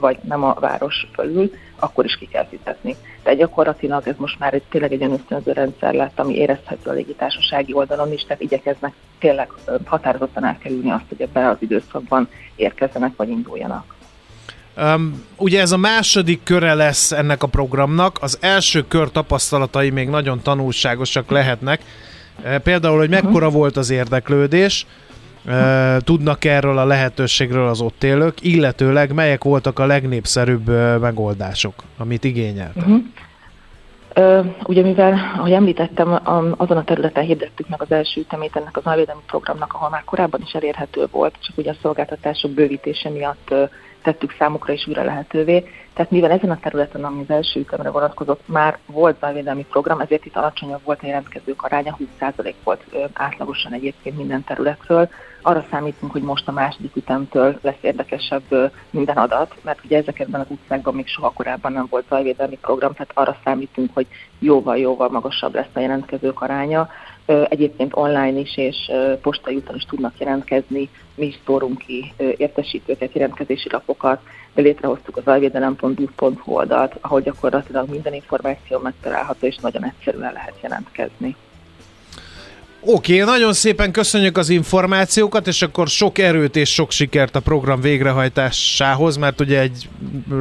[0.00, 2.96] vagy nem a város felül, akkor is ki kell fizetni.
[3.22, 7.72] Tehát gyakorlatilag ez most már egy, tényleg egy ösztönző rendszer lett, ami érezhető a légitársasági
[7.72, 9.52] oldalon is, tehát igyekeznek tényleg
[9.84, 13.96] határozottan elkerülni azt, hogy ebben az időszakban érkezzenek vagy induljanak.
[14.82, 20.08] Um, ugye ez a második köre lesz ennek a programnak, az első kör tapasztalatai még
[20.08, 21.80] nagyon tanulságosak lehetnek.
[22.42, 24.86] E, Például, hogy mekkora volt az érdeklődés,
[25.46, 30.68] e, tudnak erről a lehetőségről az ott élők, illetőleg melyek voltak a legnépszerűbb
[31.00, 32.76] megoldások, amit igényeltek.
[32.76, 33.02] Uh-huh.
[34.14, 36.20] Ö, ugye mivel, ahogy említettem,
[36.56, 40.40] azon a területen hirdettük meg az első ütemét ennek az alvédelmi programnak, ahol már korábban
[40.44, 43.54] is elérhető volt, csak ugye a szolgáltatások bővítése miatt
[44.12, 45.68] tettük számukra is újra lehetővé.
[45.92, 50.24] Tehát mivel ezen a területen, ami az első ütemre vonatkozott, már volt zajvédelmi program, ezért
[50.24, 52.82] itt alacsonyabb volt a jelentkezők aránya, 20% volt
[53.12, 55.08] átlagosan egyébként minden területről.
[55.42, 60.46] Arra számítunk, hogy most a második ütemtől lesz érdekesebb minden adat, mert ugye ezekben az
[60.48, 64.06] utcákban még soha korábban nem volt zajvédelmi program, tehát arra számítunk, hogy
[64.38, 66.88] jóval-jóval magasabb lesz a jelentkezők aránya.
[67.48, 68.90] Egyébként online is és
[69.22, 74.20] postai úton is tudnak jelentkezni, mi is szórunk ki értesítőket, jelentkezési lapokat,
[74.54, 81.36] de létrehoztuk az alvédelem.hu oldalt, ahol gyakorlatilag minden információ megtalálható, és nagyon egyszerűen lehet jelentkezni.
[82.80, 87.80] Oké, nagyon szépen köszönjük az információkat, és akkor sok erőt és sok sikert a program
[87.80, 89.88] végrehajtásához, mert ugye egy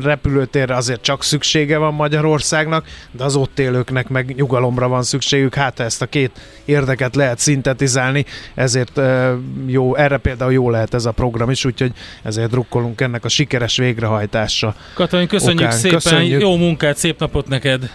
[0.01, 5.79] repülőtérre azért csak szüksége van Magyarországnak, de az ott élőknek meg nyugalomra van szükségük, hát
[5.79, 6.31] ezt a két
[6.65, 8.25] érdeket lehet szintetizálni,
[8.55, 9.01] ezért
[9.65, 11.91] jó, erre például jó lehet ez a program is, úgyhogy
[12.23, 14.75] ezért drukkolunk ennek a sikeres végrehajtása.
[14.93, 16.41] Katalin, köszönjük Okán, szépen, köszönjük.
[16.41, 17.91] jó munkát, szép napot neked!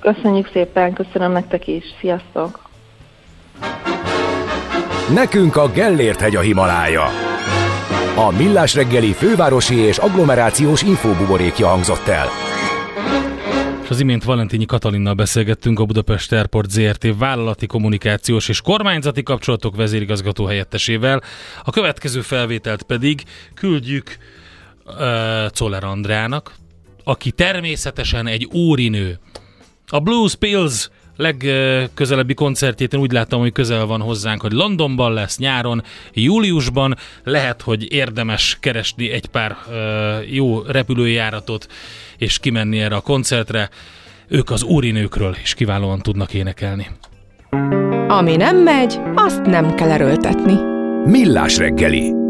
[0.00, 1.84] Köszönjük szépen, köszönöm nektek is.
[2.00, 2.64] Sziasztok!
[5.14, 7.04] Nekünk a Gellért hegy a Himalája.
[8.16, 12.28] A Millás reggeli fővárosi és agglomerációs infóbuborékja hangzott el.
[13.82, 19.76] És az imént Valentini Katalinnal beszélgettünk a Budapest Airport ZRT vállalati kommunikációs és kormányzati kapcsolatok
[19.76, 21.22] vezérigazgató helyettesével.
[21.64, 23.22] A következő felvételt pedig
[23.54, 24.16] küldjük
[24.86, 24.94] uh,
[25.50, 26.54] Czoller Andrának,
[27.04, 29.18] aki természetesen egy úrinő.
[29.86, 35.38] A Blues Pills legközelebbi koncertjét én úgy láttam, hogy közel van hozzánk, hogy Londonban lesz
[35.38, 36.96] nyáron, júliusban.
[37.24, 39.56] Lehet, hogy érdemes keresni egy pár
[40.30, 41.66] jó repülőjáratot,
[42.18, 43.68] és kimenni erre a koncertre.
[44.28, 46.86] Ők az úrinőkről is kiválóan tudnak énekelni.
[48.08, 50.54] Ami nem megy, azt nem kell erőltetni.
[51.04, 52.23] Millás reggeli.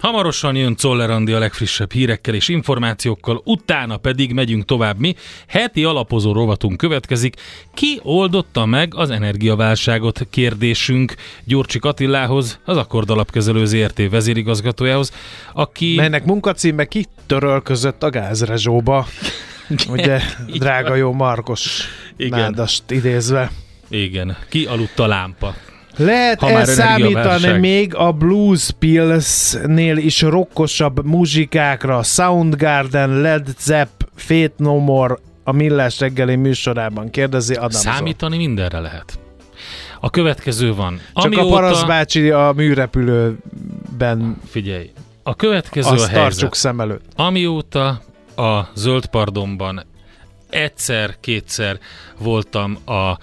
[0.00, 5.14] Hamarosan jön Czoller Andi a legfrissebb hírekkel és információkkal, utána pedig megyünk tovább mi.
[5.46, 7.36] Heti alapozó rovatunk következik.
[7.74, 15.12] Ki oldotta meg az energiaválságot kérdésünk Gyurcsik Attilához, az Akkord Alapkezelő ZRT vezérigazgatójához,
[15.52, 15.94] aki...
[15.94, 19.06] Melynek munkacíme kitörölközött a gázrezsóba,
[19.94, 22.38] ugye drága jó Markos Igen.
[22.38, 23.50] nádast idézve.
[23.88, 25.54] Igen, ki aludt a lámpa.
[26.04, 32.02] Lehet Ha számítani még a Blues Pills-nél is rokkosabb muzsikákra?
[32.02, 37.70] Soundgarden, Led Zepp, Fate No More a Millás reggeli műsorában kérdezi Adam.
[37.70, 39.18] Számítani mindenre lehet.
[40.00, 41.00] A következő van.
[41.14, 44.90] Csak a Parasz bácsi a műrepülőben Figyelj,
[45.22, 46.22] a következő a azt helyzet.
[46.22, 47.04] tartsuk szem előtt.
[47.16, 48.00] Amióta
[48.36, 49.86] a Zöld Pardonban
[50.50, 51.78] egyszer-kétszer
[52.18, 53.18] voltam a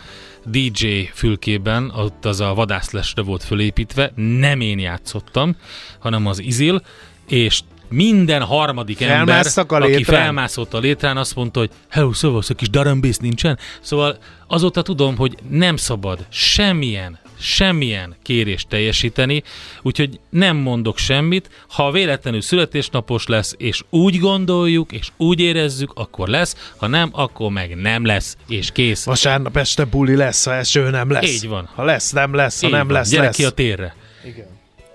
[0.49, 5.55] DJ fülkében, ott az a vadászlesre volt fölépítve, nem én játszottam,
[5.99, 6.81] hanem az Izil,
[7.27, 12.53] és minden harmadik ember, a aki felmászott a létrán, azt mondta, hogy hello, szóval a
[12.53, 13.59] kis drum bass nincsen.
[13.81, 14.17] Szóval
[14.47, 19.43] azóta tudom, hogy nem szabad semmilyen, semmilyen kérést teljesíteni,
[19.81, 21.49] úgyhogy nem mondok semmit.
[21.69, 27.51] Ha véletlenül születésnapos lesz, és úgy gondoljuk, és úgy érezzük, akkor lesz, ha nem, akkor
[27.51, 29.05] meg nem lesz, és kész.
[29.05, 31.29] Vasárnap este buli lesz, ha eső nem lesz.
[31.33, 31.69] Így van.
[31.75, 32.95] Ha lesz, nem lesz, ha Így nem van.
[32.95, 33.35] lesz, Gyere lesz.
[33.35, 33.95] ki a térre.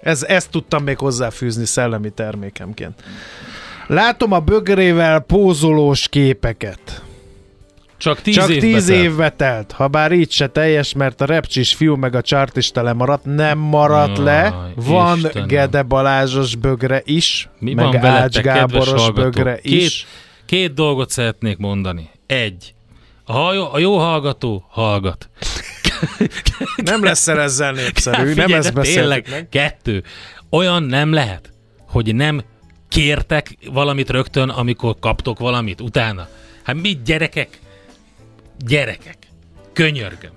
[0.03, 3.03] Ez, ezt tudtam még hozzáfűzni szellemi termékemként.
[3.87, 7.03] Látom a bögrével pózolós képeket.
[8.03, 11.75] Csak tíz Csak év tíz évbe telt, ha bár így se teljes, mert a repcsis
[11.75, 14.73] fiú meg a csart is tele maradt, nem maradt Jaj, le.
[14.75, 15.49] Van Istenem.
[15.49, 20.07] Gede Balázsos bögre is, Mi meg van Ács veletek, Gáboros bögre Két, is.
[20.47, 22.11] két dolgot szeretnék mondani.
[22.27, 22.75] Egy.
[23.25, 25.31] A jó, a jó hallgató hallgat.
[26.85, 29.49] Nem lesz ezzel népszerű, nem Figyelj, ezt de beszéltük meg.
[29.49, 30.03] Kettő.
[30.51, 31.53] Olyan nem lehet,
[31.87, 32.43] hogy nem
[32.89, 36.29] kértek valamit rögtön, amikor kaptok valamit utána.
[36.63, 37.61] Hát mi gyerekek?
[38.67, 39.17] Gyerekek.
[39.73, 40.31] Könyörgöm.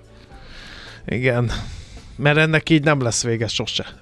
[1.06, 1.50] Igen.
[2.16, 3.86] Mert ennek így nem lesz vége sose.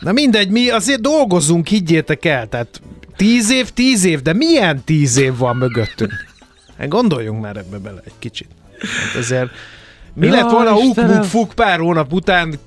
[0.00, 2.80] Na mindegy, mi azért dolgozunk, higgyétek el, tehát
[3.16, 6.12] tíz év, tíz év, de milyen tíz év van mögöttünk?
[6.78, 8.48] Hát gondoljunk már ebbe bele egy kicsit.
[8.80, 9.50] Hát ezért
[10.14, 11.16] mi Ja, lett volna uk Istenem.
[11.16, 12.58] muk fuk pár hónap után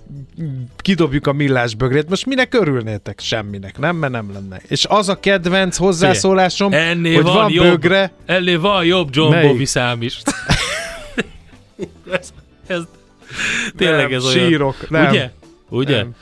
[0.77, 3.19] kidobjuk a millás bögrét, most minek örülnétek?
[3.19, 3.95] Semminek, nem?
[3.95, 4.61] Mert nem lenne.
[4.67, 9.31] És az a kedvenc hozzászólásom, Ennél hogy van, van, jobb, bögre, Ennél van jobb John
[9.31, 9.49] Melyik?
[9.49, 10.21] Bobby szám is.
[12.11, 12.33] ez,
[12.67, 12.81] ez,
[13.77, 14.47] tényleg Nem, ez olyan.
[14.47, 15.09] sírok, nem.
[15.09, 15.31] Ugye?
[15.69, 15.95] Ugye?
[15.95, 16.15] Nem.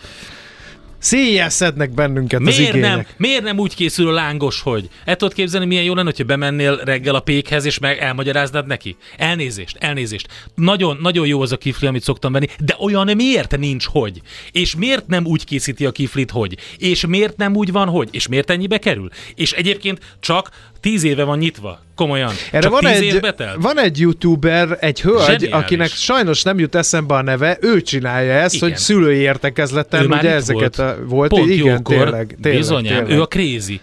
[0.99, 2.95] Széjjel szednek bennünket az Miért igények.
[2.95, 4.89] nem, miért nem úgy készül a lángos, hogy?
[5.05, 8.95] El tudod képzelni, milyen jó lenne, hogyha bemennél reggel a pékhez, és meg elmagyaráznád neki?
[9.17, 10.27] Elnézést, elnézést.
[10.55, 14.21] Nagyon, nagyon jó az a kifli, amit szoktam venni, de olyan miért nincs, hogy?
[14.51, 16.57] És miért nem úgy készíti a kiflit, hogy?
[16.77, 18.09] És miért nem úgy van, hogy?
[18.11, 19.09] És miért ennyibe kerül?
[19.35, 21.79] És egyébként csak tíz éve van nyitva.
[21.95, 22.31] Komolyan.
[22.51, 23.19] Erre csak van egy,
[23.59, 25.49] van egy youtuber, egy hölgy, Zseniális.
[25.49, 28.69] akinek sajnos nem jut eszembe a neve, ő csinálja ezt, Igen.
[28.69, 30.89] hogy szülői értekezleten Ő ugye ezeket volt.
[30.89, 31.29] a, volt.
[31.29, 31.95] Pont igen, jókor.
[31.95, 33.17] tényleg, tényleg, Bizonyám, tényleg.
[33.17, 33.79] ő a crazy.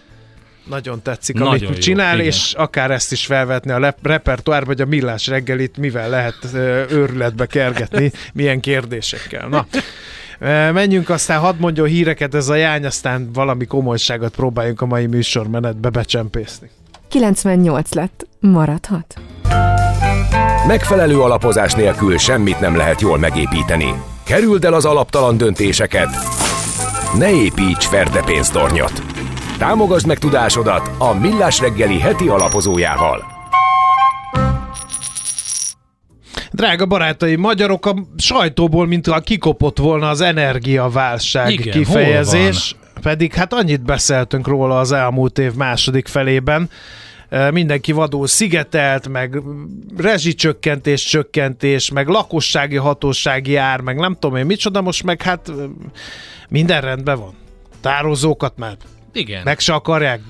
[0.69, 2.25] Nagyon tetszik, Nagyon amit jó, csinál, igen.
[2.25, 6.35] és akár ezt is felvetni a lep- repertoárba, vagy a millás reggelit, mivel lehet
[6.91, 9.47] őrületbe kergetni, milyen kérdésekkel.
[9.47, 9.67] Na,
[10.71, 15.89] menjünk aztán, hadd mondjon híreket ez a jány, aztán valami komolyságot próbáljunk a mai műsormenetbe
[15.89, 16.69] becsempészni.
[17.07, 18.27] 98 lett.
[18.39, 19.15] Maradhat.
[20.67, 23.93] Megfelelő alapozás nélkül semmit nem lehet jól megépíteni.
[24.23, 26.09] Kerüld el az alaptalan döntéseket.
[27.17, 29.03] Ne építs ferde pénztornyot.
[29.57, 33.23] Támogasd meg tudásodat a Millás reggeli heti alapozójával.
[36.51, 42.75] Drága barátaim, magyarok a sajtóból, mint a kikopott volna az energiaválság Igen, kifejezés.
[43.05, 46.69] Pedig hát annyit beszéltünk róla az elmúlt év második felében.
[47.51, 49.41] Mindenki vadul szigetelt, meg
[49.97, 55.51] rezsicsökkentés, csökkentés, meg lakossági hatósági ár, meg nem tudom én micsoda, most meg hát
[56.49, 57.33] minden rendben van.
[57.81, 58.77] Tározókat már
[59.13, 59.41] Igen.
[59.43, 60.21] meg se akarják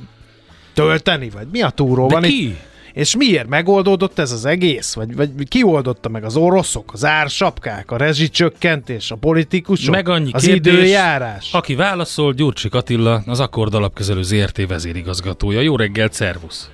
[0.73, 2.57] tölteni, vagy mi a túró De van itt?
[2.95, 4.93] És miért megoldódott ez az egész?
[4.93, 6.23] Vagy, vagy ki oldotta meg?
[6.23, 11.53] Az oroszok, az ársapkák, a rezsicsökkentés, a politikusok, Meg annyi az kérdés, időjárás?
[11.53, 15.61] Aki válaszol, Gyurcsik Attila, az Akkord alapkezelő ZRT vezérigazgatója.
[15.61, 16.69] Jó reggelt, szervusz!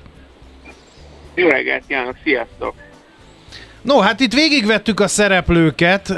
[1.35, 2.73] Jó reggelt kívánok, sziasztok!
[3.81, 6.13] No, hát itt végigvettük a szereplőket,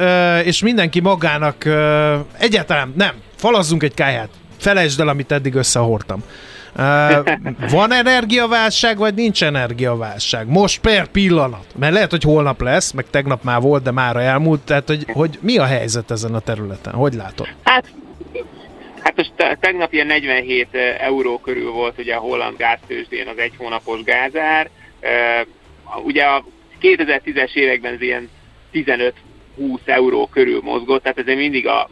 [0.46, 1.66] és mindenki magának
[2.38, 4.30] egyáltalán nem, falazzunk egy káját.
[4.58, 6.24] Felejtsd el, amit eddig összehordtam.
[7.70, 10.48] Van energiaválság, vagy nincs energiaválság?
[10.48, 11.66] Most per pillanat.
[11.76, 14.62] Mert lehet, hogy holnap lesz, meg tegnap már volt, de már elmúlt.
[14.62, 16.94] Tehát, hogy, hogy mi a helyzet ezen a területen?
[16.94, 17.48] Hogy látod?
[17.64, 17.86] Hát,
[19.00, 20.68] hát most te- tegnap ilyen 47
[21.00, 24.70] euró körül volt ugye a holland gáztőzsdén az egy hónapos gázár.
[26.04, 26.46] Ugye a
[26.82, 28.30] 2010-es években ez ilyen
[28.74, 29.14] 15-20
[29.86, 31.90] euró körül mozgott, tehát ezért mindig a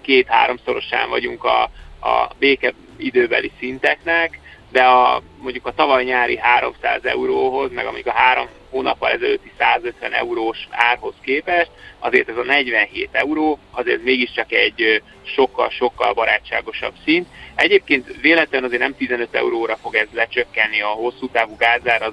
[0.00, 1.62] két-háromszorosán vagyunk a,
[2.08, 4.38] a béke időbeli szinteknek,
[4.70, 10.12] de a, mondjuk a tavaly nyári 300 euróhoz, meg amíg a három hónappal ezelőtti 150
[10.12, 17.26] eurós árhoz képest, azért ez a 47 euró, azért mégiscsak egy sokkal-sokkal barátságosabb szint.
[17.54, 22.12] Egyébként véletlenül azért nem 15 euróra fog ez lecsökkenni a hosszú távú gázár, az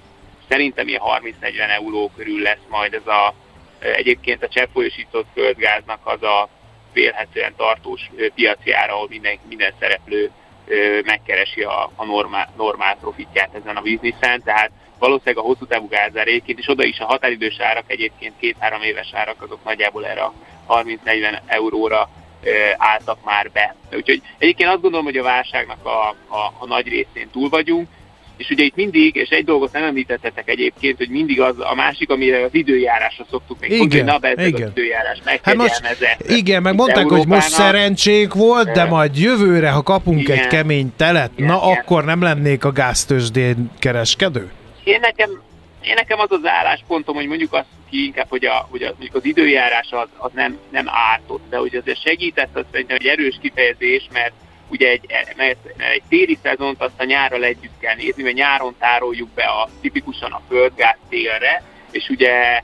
[0.49, 1.01] szerintem ilyen
[1.41, 3.33] 30-40 euró körül lesz majd ez a,
[3.79, 6.49] egyébként a cseppfolyósított földgáznak az a
[6.93, 10.31] vélhetően tartós piaci ára, ahol minden, minden szereplő
[11.05, 16.27] megkeresi a, a normál, normál profitját ezen a bizniszen, tehát valószínűleg a hosszú távú gázár
[16.27, 20.33] és oda is a határidős árak egyébként két-három éves árak azok nagyjából erre a
[20.67, 22.09] 30-40 euróra
[22.77, 23.75] álltak már be.
[23.91, 27.87] Úgyhogy egyébként azt gondolom, hogy a válságnak a, a, a nagy részén túl vagyunk,
[28.37, 32.09] és ugye itt mindig, és egy dolgot nem említettetek egyébként, hogy mindig az a másik,
[32.09, 34.61] amire az időjárásra szoktuk még mondani, Igen, hogy na ez igen.
[34.61, 35.81] az időjárás Hát most,
[36.27, 40.37] igen, meg mondták, hogy most szerencsénk volt, de majd jövőre, ha kapunk igen.
[40.37, 41.77] egy kemény telet, Igen, na igen.
[41.77, 44.51] akkor nem lennék a gáztősdén kereskedő?
[44.83, 45.29] Én nekem,
[45.81, 49.15] én nekem az az álláspontom, hogy mondjuk azt ki inkább, hogy, a, hogy a, mondjuk
[49.15, 53.37] az időjárás az, az nem, nem ártott, de hogy azért segített, az szerintem egy erős
[53.41, 54.33] kifejezés, mert
[54.69, 55.05] ugye egy,
[55.35, 59.69] mert egy téli szezont azt a nyárral együtt kell nézni, mert nyáron tároljuk be a,
[59.81, 62.61] tipikusan a földgáz télre, és ugye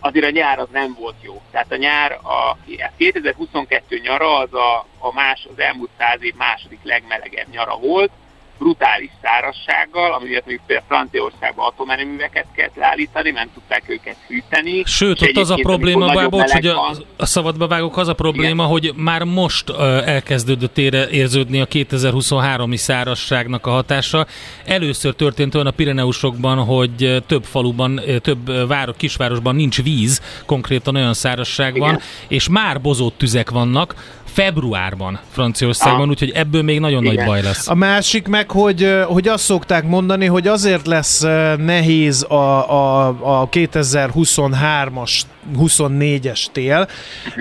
[0.00, 1.42] azért a nyár az nem volt jó.
[1.50, 2.58] Tehát a nyár, a
[2.96, 8.10] 2022 nyara az a, a más, az elmúlt száz év második legmelegebb nyara volt,
[8.58, 14.82] brutális szárazsággal, ami miatt mondjuk például Franciaországban atomerőműveket kellett leállítani, nem tudták őket fűteni.
[14.84, 18.64] Sőt, ott az a probléma, Bábocs, meleg hogy a, a szabadba vágok, az a probléma,
[18.64, 19.78] hogy már most uh,
[20.08, 24.26] elkezdődött ére érződni a 2023-i szárasságnak a hatása.
[24.64, 30.96] Először történt olyan a Pireneusokban, hogy több faluban, több ö, várok, kisvárosban nincs víz, konkrétan
[30.96, 32.02] olyan szárasság van, Igen.
[32.28, 33.94] és már bozott tüzek vannak
[34.36, 37.14] februárban Franciaországban, úgyhogy ebből még nagyon Igen.
[37.14, 37.68] nagy baj lesz.
[37.68, 41.20] A másik meg, hogy, hogy azt szokták mondani, hogy azért lesz
[41.56, 45.20] nehéz a, a, a 2023-as,
[45.58, 46.88] 24-es tél,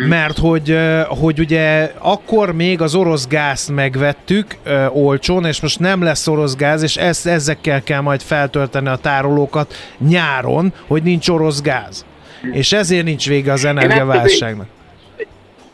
[0.08, 0.78] mert hogy,
[1.08, 6.56] hogy ugye akkor még az orosz gázt megvettük ö, olcsón, és most nem lesz orosz
[6.56, 12.06] gáz, és ezt, ezekkel kell majd feltölteni a tárolókat nyáron, hogy nincs orosz gáz.
[12.52, 14.68] És ezért nincs vége az energiaválságnak.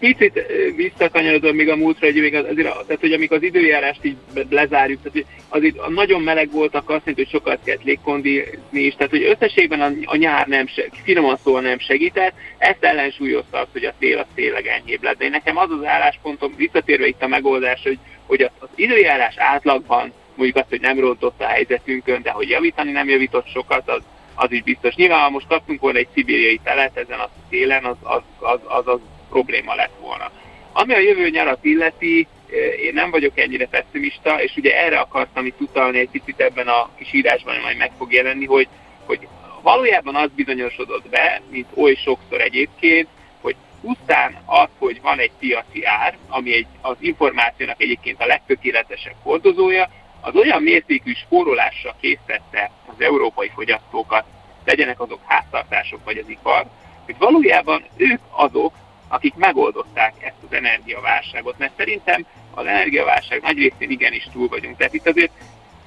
[0.01, 0.45] Picit
[0.75, 4.15] visszakanyarodom még a múltra, hogy még az, azért, a- tehát, hogy amikor az időjárást így
[4.49, 8.93] lezárjuk, tehát hogy azért a nagyon meleg voltak, azt jelenti, hogy sokat kellett légkondizni is,
[8.95, 13.67] tehát hogy összességben a, a nyár nem, se, finoman szóval nem segített, ezt ellensúlyozta az,
[13.71, 15.17] hogy a tél az tényleg enyhébb lett.
[15.17, 20.13] De én nekem az az álláspontom, visszatérve itt a megoldás, hogy, hogy az időjárás átlagban
[20.35, 24.01] mondjuk azt, hogy nem rontott a helyzetünkön, de hogy javítani nem javított sokat, az,
[24.35, 24.95] az is biztos.
[24.95, 28.87] Nyilván, ha most kaptunk volna egy szibériai telet ezen a télen, az az, az, az,
[28.87, 28.99] az
[29.32, 30.32] probléma lett volna.
[30.73, 35.45] Ami a jövő nyarat illeti, eh, én nem vagyok ennyire pessimista, és ugye erre akartam
[35.45, 38.67] itt utalni egy picit ebben a kis írásban, ami majd meg fog jelenni, hogy,
[39.05, 39.27] hogy
[39.61, 43.07] valójában az bizonyosodott be, mint oly sokszor egyébként,
[43.41, 49.15] hogy pusztán az, hogy van egy piaci ár, ami egy, az információnak egyébként a legtökéletesebb
[49.23, 49.89] hordozója,
[50.21, 54.25] az olyan mértékű spórolásra késztette az európai fogyasztókat
[54.65, 56.65] legyenek azok háztartások vagy az ipar,
[57.05, 58.73] hogy valójában ők azok,
[59.12, 64.78] akik megoldották ezt az energiaválságot, mert szerintem az energiaválság nagy részén igenis túl vagyunk.
[64.78, 65.32] Tehát itt azért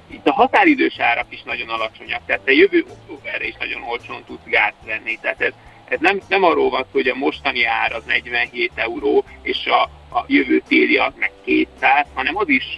[0.07, 4.45] itt a határidős árak is nagyon alacsonyak, tehát a jövő októberre is nagyon olcsón tudsz
[4.45, 5.17] gáz venni.
[5.21, 5.53] Tehát ez,
[5.85, 9.81] ez nem, nem arról van hogy a mostani ár az 47 euró, és a,
[10.17, 12.75] a jövő téli az meg 200, hanem az is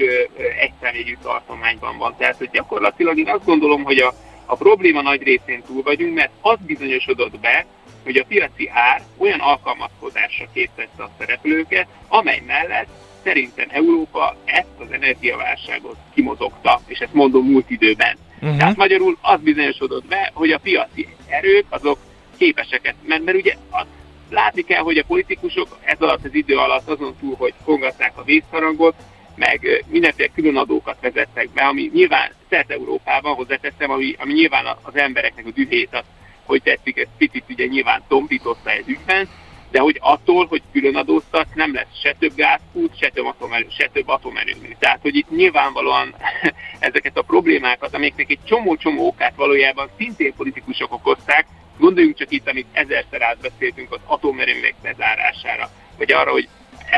[0.59, 2.15] egyszerűjű tartományban van.
[2.17, 4.13] Tehát, hogy gyakorlatilag én azt gondolom, hogy a,
[4.45, 7.65] a probléma nagy részén túl vagyunk, mert az bizonyosodott be,
[8.07, 12.87] hogy a piaci ár olyan alkalmazkodásra készítette a szereplőket, amely mellett
[13.23, 18.17] szerintem Európa ezt az energiaválságot kimozogta, és ezt mondom múlt időben.
[18.41, 18.57] Uh-huh.
[18.57, 21.99] Tehát magyarul az bizonyosodott be, hogy a piaci erők azok
[22.37, 23.85] képeseket, mert, mert ugye az,
[24.29, 28.23] látni kell, hogy a politikusok ez alatt az idő alatt azon túl, hogy kongatták a
[28.23, 28.95] vészharangot,
[29.35, 35.45] meg mindenféle különadókat vezettek be, ami nyilván szert Európában hozzáteszem, ami, ami nyilván az embereknek
[35.45, 36.03] a dühét, az,
[36.47, 39.29] hogy tetszik, ez picit ugye nyilván tompította ez ügyben,
[39.71, 43.89] de hogy attól, hogy külön adóztat, nem lesz se több gázkút, se több atomerő, se
[43.93, 44.75] több atomerőmű.
[44.79, 46.15] Tehát, hogy itt nyilvánvalóan
[46.79, 51.45] ezeket a problémákat, amiknek egy csomó-csomó okát valójában szintén politikusok okozták,
[51.77, 56.47] gondoljunk csak itt, amit ezerszer átbeszéltünk az atomerőművek bezárására, vagy arra, hogy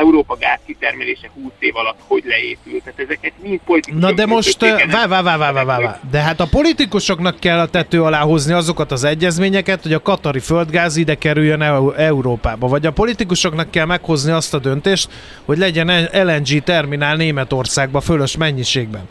[0.00, 2.82] Európa gáz kitermelése 20 év alatt hogy leépült.
[2.84, 4.08] Tehát ezeket mind politikusok...
[4.08, 6.00] Na de most, vá, vá, vá, vá, vá, vá.
[6.10, 10.40] de hát a politikusoknak kell a tető alá hozni azokat az egyezményeket, hogy a katari
[10.40, 11.62] földgáz ide kerüljön
[11.96, 15.08] Európába, vagy a politikusoknak kell meghozni azt a döntést,
[15.44, 19.06] hogy legyen LNG terminál Németországba fölös mennyiségben.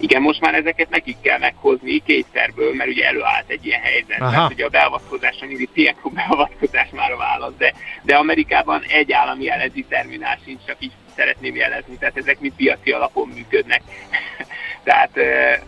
[0.00, 4.20] Igen, most már ezeket nekik kell meghozni kétszerből, mert ugye előállt egy ilyen helyzet.
[4.20, 4.30] Aha.
[4.30, 9.44] Mert ugye a beavatkozás, mindig TNK beavatkozás már a válasz, de, de Amerikában egy állami
[9.44, 13.82] jelezi terminál sincs, csak így szeretném jelezni, tehát ezek mind piaci alapon működnek.
[14.84, 15.62] tehát e,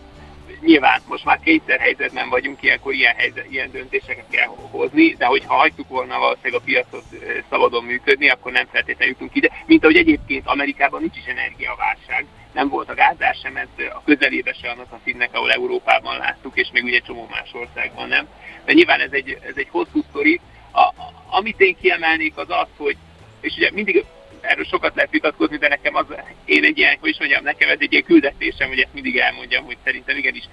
[0.61, 5.53] nyilván most már kétszer helyzetben vagyunk, ilyenkor ilyen, helyzet, ilyen döntéseket kell hozni, de hogyha
[5.53, 7.03] hagytuk volna valószínűleg a piacot
[7.49, 12.69] szabadon működni, akkor nem feltétlenül jutunk ide, mint ahogy egyébként Amerikában nincs is energiaválság nem
[12.69, 16.69] volt a gázár sem, ez a közelébe se annak a színnek, ahol Európában láttuk, és
[16.73, 18.27] még ugye csomó más országban nem.
[18.65, 20.39] De nyilván ez egy, ez egy hosszú sztori.
[20.73, 20.93] A,
[21.29, 22.97] amit én kiemelnék az az, hogy,
[23.41, 24.05] és ugye mindig
[24.41, 26.05] erről sokat lehet vitatkozni, de nekem az,
[26.45, 29.65] én egy ilyen, hogy is mondjam, nekem ez egy ilyen küldetésem, hogy ezt mindig elmondjam,
[29.65, 30.43] hogy szerintem igenis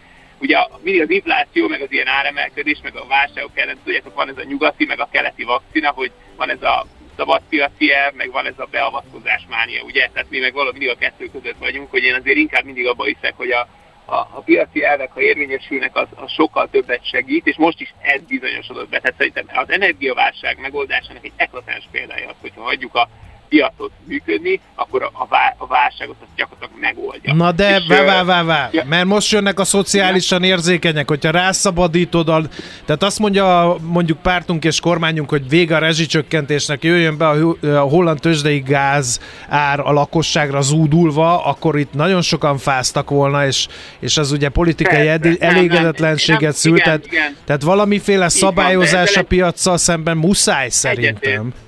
[0.41, 4.37] ugye mindig az infláció, meg az ilyen áremelkedés, meg a válságok ellen, tudjátok, van ez
[4.37, 6.87] a nyugati, meg a keleti vakcina, hogy van ez a
[7.19, 10.09] szabadpiaci elv, meg van ez a beavatkozás mánia, ugye?
[10.13, 13.35] Tehát mi meg valami a kettő között vagyunk, hogy én azért inkább mindig abba hiszek,
[13.37, 13.69] hogy a,
[14.05, 18.21] a, a piaci elvek, ha érvényesülnek, az, az sokkal többet segít, és most is ez
[18.21, 18.99] bizonyosodott be.
[18.99, 23.09] Tehát szerintem az energiaválság megoldásának egy eklatáns példája az, hogyha hagyjuk a
[23.49, 27.35] piacot működni, akkor a, vá- a válságot azt gyakorlatilag megoldja.
[27.35, 28.69] Na de, vá, vá, vá, vá.
[28.73, 28.85] Ja.
[28.89, 32.43] mert most jönnek a szociálisan érzékenyek, hogyha rászabadítod, a,
[32.85, 37.81] tehát azt mondja mondjuk pártunk és kormányunk, hogy vége a rezsicsökkentésnek, jöjjön be a, a
[37.81, 43.67] holland tőzsdei gáz ár a lakosságra zúdulva, akkor itt nagyon sokan fáztak volna, és,
[44.01, 47.09] és az ugye politikai Persze, ed- elégedetlenséget szült, tehát,
[47.45, 51.15] tehát valamiféle szabályozás a piacsal szemben muszáj szerintem.
[51.15, 51.67] Egyetért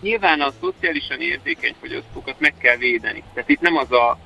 [0.00, 3.22] nyilván a szociálisan érzékeny fogyasztókat meg kell védeni.
[3.34, 4.18] Tehát itt nem az a,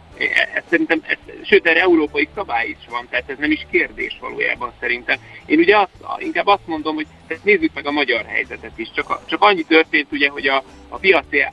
[0.55, 4.73] ez szerintem, ez, sőt erre európai szabály is van, tehát ez nem is kérdés valójában
[4.81, 5.19] szerintem.
[5.47, 7.07] Én ugye azt, inkább azt mondom, hogy
[7.43, 8.91] nézzük meg a magyar helyzetet is.
[8.95, 11.45] Csak, a, csak annyi történt ugye, hogy a, a piaci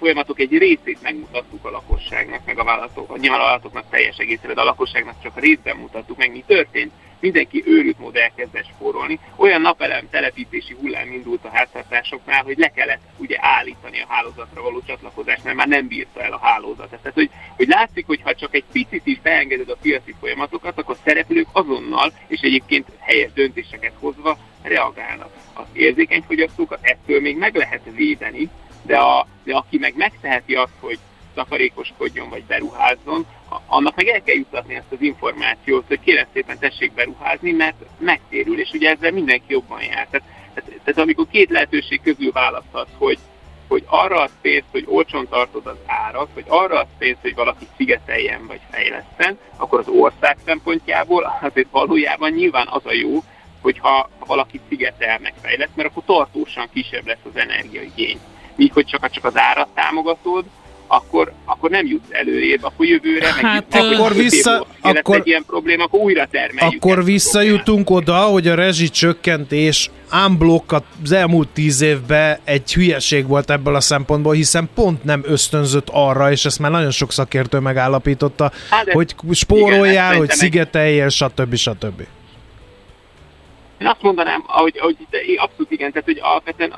[0.00, 4.64] folyamatok egy részét megmutattuk a lakosságnak, meg a vállalatok, a nyilvánvállalatoknak teljes egészében, de a
[4.64, 6.92] lakosságnak csak a részben mutattuk meg, mi történt.
[7.20, 9.18] Mindenki őrült mód elkezdett spórolni.
[9.36, 14.82] Olyan napelem telepítési hullám indult a háztartásoknál, hogy le kellett ugye állítani a hálózatra való
[14.86, 16.88] csatlakozást, mert már nem bírta el a hálózat.
[16.88, 20.96] Tehát, hogy, hogy látszik, hogy ha csak egy picit is beengeded a piaci folyamatokat, akkor
[21.04, 25.30] szereplők azonnal, és egyébként helyes döntéseket hozva reagálnak.
[25.52, 28.48] Az érzékeny fogyasztókat ettől még meg lehet védeni,
[28.82, 30.98] de, a, de aki meg megteheti azt, hogy
[31.34, 33.26] takarékoskodjon vagy beruházzon,
[33.66, 38.60] annak meg el kell jutatni ezt az információt, hogy kérem szépen tessék beruházni, mert megtérül,
[38.60, 40.06] és ugye ezzel mindenki jobban jár.
[40.10, 43.18] Tehát, tehát, tehát amikor két lehetőség közül választhatsz, hogy,
[43.68, 47.66] hogy arra az pénzt, hogy olcsón tartod az árat, vagy arra az pénzt, hogy valaki
[47.76, 53.22] szigeteljen vagy fejleszten, akkor az ország szempontjából azért valójában nyilván az a jó,
[53.60, 58.20] hogyha valaki szigetel megfejleszt, mert akkor tartósan kisebb lesz az energiaigény
[58.60, 60.44] míg hogy csak, csak az árat támogatod,
[60.86, 65.44] akkor, akkor nem jutsz előrébb, akkor jövőre, hát, meg jut, akkor vissza, akkor, egy ilyen
[65.46, 66.84] probléma, akkor újra termeljük.
[66.84, 69.90] Akkor visszajutunk oda, hogy a rezsicsökkentés
[70.26, 75.88] unblock az elmúlt tíz évben egy hülyeség volt ebből a szempontból, hiszen pont nem ösztönzött
[75.92, 81.54] arra, és ezt már nagyon sok szakértő megállapította, hát, hogy spóroljál, igen, hogy szigeteljél, stb.
[81.54, 82.00] stb.
[83.78, 84.96] Én azt mondanám, ahogy, ahogy
[85.36, 86.74] abszolút igen, tehát hogy alapvetően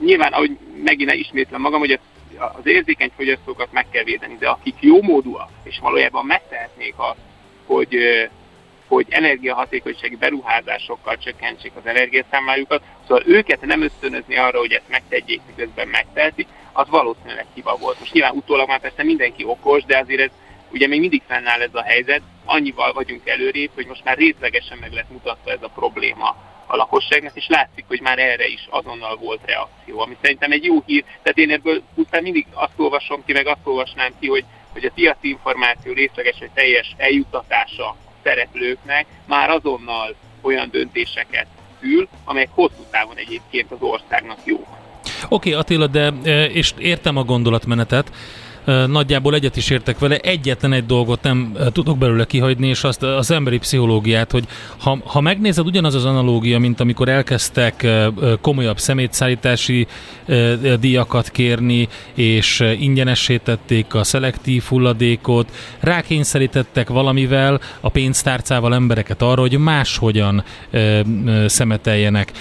[0.00, 1.98] nyilván, ahogy megint ismétlem magam, hogy
[2.38, 7.18] az érzékeny fogyasztókat meg kell védeni, de akik jó módúak, és valójában megtehetnék azt,
[7.66, 7.96] hogy,
[8.86, 15.88] hogy energiahatékonysági beruházásokkal csökkentsék az energiaszámlájukat, szóval őket nem ösztönözni arra, hogy ezt megtegyék, miközben
[15.88, 17.98] megtehetik, az valószínűleg hiba volt.
[17.98, 20.30] Most nyilván utólag már persze mindenki okos, de azért ez
[20.70, 24.92] ugye még mindig fennáll ez a helyzet, annyival vagyunk előrébb, hogy most már részlegesen meg
[24.92, 26.36] lett mutatva ez a probléma
[26.74, 30.82] a lakosságnak, és látszik, hogy már erre is azonnal volt reakció, ami szerintem egy jó
[30.86, 31.04] hír.
[31.22, 34.90] Tehát én ebből pusztán mindig azt olvasom ki, meg azt olvasnám ki, hogy, hogy a
[34.94, 41.46] piaci információ részleges vagy teljes eljuttatása szereplőknek már azonnal olyan döntéseket
[41.80, 44.56] szül, amelyek hosszú távon egyébként az országnak jó.
[44.56, 44.68] Oké,
[45.28, 46.08] okay, Attila, de
[46.48, 48.10] és értem a gondolatmenetet,
[48.86, 53.30] nagyjából egyet is értek vele, egyetlen egy dolgot nem tudok belőle kihagyni, és azt az
[53.30, 54.44] emberi pszichológiát, hogy
[54.78, 57.86] ha, ha megnézed ugyanaz az analógia, mint amikor elkezdtek
[58.40, 59.86] komolyabb szemétszállítási
[60.80, 65.50] díjakat kérni, és ingyenesítették a szelektív hulladékot,
[65.80, 70.44] rákényszerítettek valamivel a pénztárcával embereket arra, hogy máshogyan
[71.46, 72.32] szemeteljenek.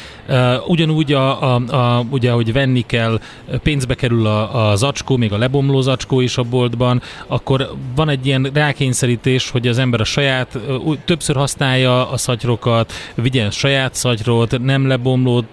[0.67, 3.19] Ugyanúgy, a, a, a, ugye, hogy venni kell,
[3.63, 8.25] pénzbe kerül a, a zacskó, még a lebomló zacskó is a boltban, akkor van egy
[8.25, 10.57] ilyen rákényszerítés, hogy az ember a saját,
[11.05, 15.43] többször használja a szatyrokat, vigyen saját szatyrot, nem lebomló,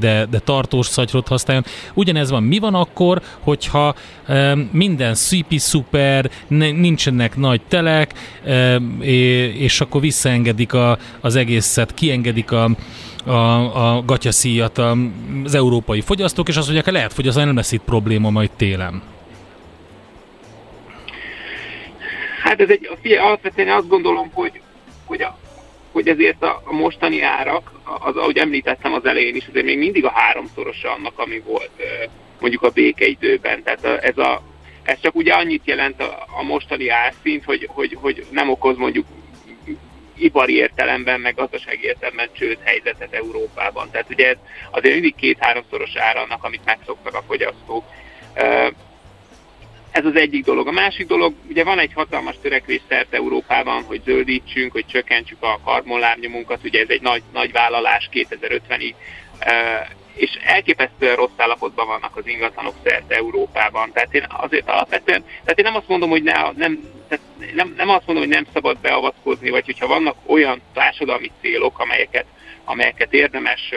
[0.00, 1.64] de, de tartós szatyrot használjon.
[1.94, 2.42] Ugyanez van.
[2.42, 3.94] Mi van akkor, hogyha
[4.70, 8.14] minden szipi szuper, nincsenek nagy telek,
[9.52, 12.70] és akkor visszaengedik a, az egészet, kiengedik a,
[13.24, 14.78] a, a gatyaszíjat
[15.44, 19.02] az európai fogyasztók, és azt mondják, hogy lehet fogyasztani, nem lesz itt probléma majd télen.
[22.48, 24.60] Hát ez egy, alapvetően azt gondolom, hogy,
[25.04, 25.38] hogy, a,
[25.92, 30.04] hogy ezért a, a mostani árak, az, ahogy említettem az elején is, azért még mindig
[30.04, 31.70] a háromszorosa annak, ami volt
[32.40, 33.62] mondjuk a békeidőben.
[33.62, 34.42] Tehát ez, a,
[34.82, 39.06] ez csak ugye annyit jelent a, a mostani árszint, hogy, hogy, hogy nem okoz mondjuk
[40.14, 43.90] ipari értelemben, meg gazdasági értelemben csőd helyzetet Európában.
[43.90, 44.36] Tehát ugye ez
[44.70, 47.84] azért mindig két-háromszoros ára annak, amit megszoktak a fogyasztók.
[49.90, 50.66] Ez az egyik dolog.
[50.66, 55.60] A másik dolog, ugye van egy hatalmas törekvés szerte Európában, hogy zöldítsünk, hogy csökkentsük a
[55.64, 58.94] karbonlábnyomunkat, ugye ez egy nagy, nagy vállalás 2050-ig,
[60.14, 63.92] és elképesztően rossz állapotban vannak az ingatlanok szerte Európában.
[63.92, 67.24] Tehát én azért alapvetően, tehát én nem azt mondom, hogy ne, nem, tehát
[67.54, 72.26] nem, nem azt mondom, hogy nem szabad beavatkozni, vagy hogyha vannak olyan társadalmi célok, amelyeket,
[72.64, 73.72] amelyeket érdemes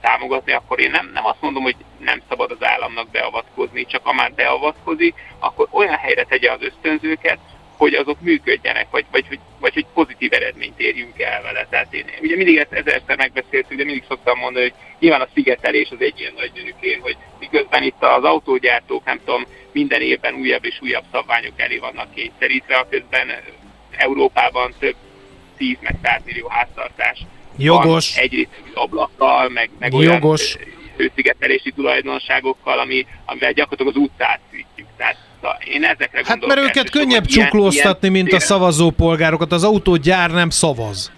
[0.00, 4.12] támogatni, akkor én nem, nem azt mondom, hogy nem szabad az államnak beavatkozni, csak ha
[4.12, 7.38] már beavatkozik, akkor olyan helyre tegye az ösztönzőket,
[7.76, 11.66] hogy azok működjenek, vagy, vagy, vagy, vagy hogy pozitív eredményt érjünk el vele.
[11.70, 15.90] Tehát én ugye mindig ezt ezerszer megbeszéltük, de mindig szoktam mondani, hogy nyilván a szigetelés
[15.90, 20.64] az egy ilyen nagy gyönükén, hogy miközben itt az autógyártók, nem tudom, minden évben újabb
[20.64, 23.30] és újabb szabványok elé vannak kényszerítve, a közben
[23.90, 24.96] Európában több
[25.56, 27.22] 10 meg 100 millió háztartás
[27.56, 28.14] Jogos.
[28.14, 30.56] van egyrészt ablakkal, meg, meg Jogos.
[30.56, 30.70] olyan
[31.00, 34.86] hőszigetelési tulajdonságokkal, ami, amivel gyakorlatilag az utcát szűjtjük.
[34.96, 35.16] Tehát
[35.64, 39.52] én ezekre Hát mert őket könnyebb csuklóztatni, ilyen, mint a szavazópolgárokat.
[39.52, 41.12] Az autógyár nem szavaz.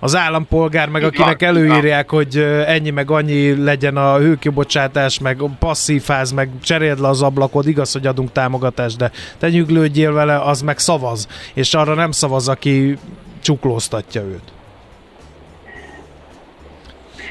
[0.00, 6.50] Az állampolgár meg, akinek előírják, hogy ennyi meg annyi legyen a hőkibocsátás, meg passzífáz, meg
[6.62, 11.28] cseréld le az ablakod, igaz, hogy adunk támogatást, de te nyuglődjél vele, az meg szavaz.
[11.54, 12.98] És arra nem szavaz, aki
[13.42, 14.52] csuklóztatja őt.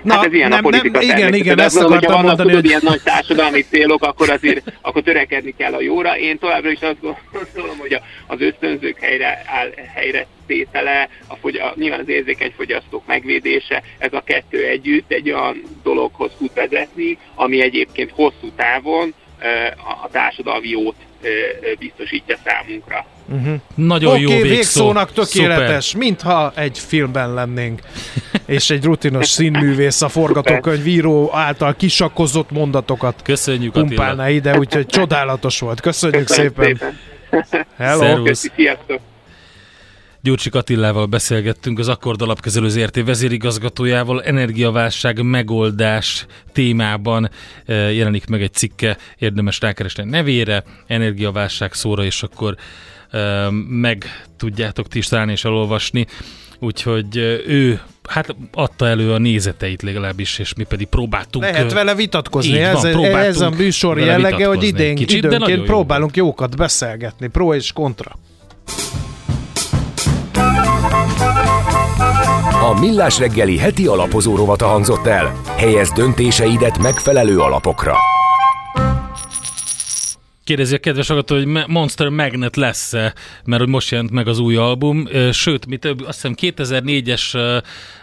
[0.04, 2.48] Na, hát ez ilyen nem, a politika nem, igen, igen, ezt akartam mondani, vannak, mondani,
[2.48, 2.70] tudod, hogy...
[2.70, 6.18] ilyen nagy társadalmi célok, akkor azért akkor törekedni kell a jóra.
[6.18, 11.74] Én továbbra is azt gondolom, hogy az ösztönzők helyre, áll, helyre tétele, a fogy, a,
[11.76, 17.62] nyilván az érzékeny fogyasztók megvédése, ez a kettő együtt egy olyan dologhoz tud vezetni, ami
[17.62, 19.14] egyébként hosszú távon
[20.04, 20.96] a társadalmi jót
[21.80, 23.06] biztosítja számunkra.
[23.32, 23.56] Uh-huh.
[23.76, 24.48] Nagyon okay, jó végszó.
[24.48, 26.06] végszónak tökéletes, Szuper.
[26.06, 27.82] mintha egy filmben lennénk,
[28.46, 34.30] és egy rutinos színművész a forgatókönyvíró által kisakkozott mondatokat Köszönjük, pumpálná Attila.
[34.30, 35.82] ide, úgyhogy csodálatos volt.
[35.82, 36.78] Köszönjük Köszönjük szépen.
[37.32, 37.68] szépen.
[37.78, 38.34] Hello.
[38.34, 39.00] Sziasztok.
[40.24, 47.30] Gyurcsik Attilával beszélgettünk az Akkord Alapkezelő ZRT vezérigazgatójával, energiaválság megoldás témában
[47.66, 52.56] eh, jelenik meg egy cikke, érdemes rákeresni a nevére, energiaválság szóra, és akkor
[53.68, 54.06] meg
[54.38, 56.08] tudjátok ti is találni és elolvasni.
[56.60, 61.46] Úgyhogy ő hát adta elő a nézeteit legalábbis, és mi pedig próbáltunk.
[61.46, 65.64] Lehet vele vitatkozni, Így ez, van, ez a műsor jellege, hogy idén, Kicsit, időnként jó
[65.64, 68.18] próbálunk jókat beszélgetni, pro és kontra.
[72.72, 75.42] A Millás reggeli heti alapozó rovata hangzott el.
[75.58, 77.96] Helyez döntéseidet megfelelő alapokra.
[80.44, 83.14] Kérdezi a kedves hallgató, hogy Monster Magnet lesz-e,
[83.46, 85.08] mert hogy most jelent meg az új album.
[85.32, 87.58] Sőt, mi több, azt hiszem 2004-es ö,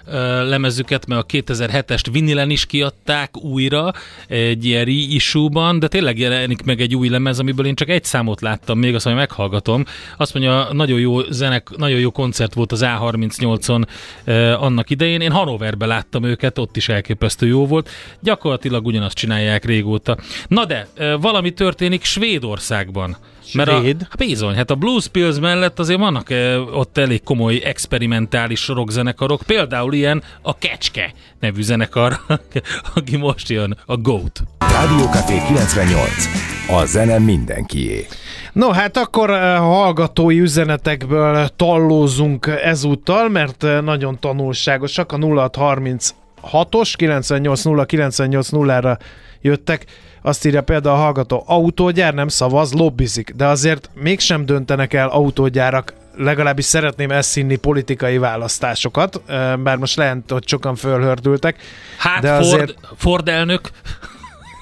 [0.06, 3.92] ö, lemezüket, meg a 2007-est vinilen is kiadták újra
[4.28, 8.40] egy ilyen reissue-ban, de tényleg jelenik meg egy új lemez, amiből én csak egy számot
[8.40, 9.84] láttam még, azt mondja, meghallgatom.
[10.16, 13.86] Azt mondja, nagyon jó zenek, nagyon jó koncert volt az A38-on
[14.24, 15.20] ö, annak idején.
[15.20, 17.90] Én Hannoverbe láttam őket, ott is elképesztő jó volt.
[18.20, 20.16] Gyakorlatilag ugyanazt csinálják régóta.
[20.48, 20.88] Na de,
[21.20, 23.16] valami történik Svédországban.
[23.54, 24.02] Mert a, Svéd?
[24.02, 29.42] hát bizony, hát a Blues Pills mellett azért vannak e, ott elég komoly experimentális rockzenekarok,
[29.46, 32.20] például ilyen a Kecske nevű zenekar,
[32.94, 34.42] aki most jön, a Goat.
[34.58, 36.10] Rádiókafé 98.
[36.70, 38.06] A zene mindenkié.
[38.52, 45.12] No, hát akkor eh, hallgatói üzenetekből tallózunk ezúttal, mert eh, nagyon tanulságosak.
[45.12, 48.98] A 0636-os 980 980-ra
[49.40, 49.86] jöttek.
[50.22, 55.92] Azt írja például a hallgató, autógyár nem szavaz, lobbizik, de azért mégsem döntenek el autógyárak
[56.16, 59.22] legalábbis szeretném ezt hinni politikai választásokat,
[59.62, 61.56] bár most lehet, hogy sokan fölhördültek.
[61.98, 63.70] Hát de Ford, azért, Ford elnök,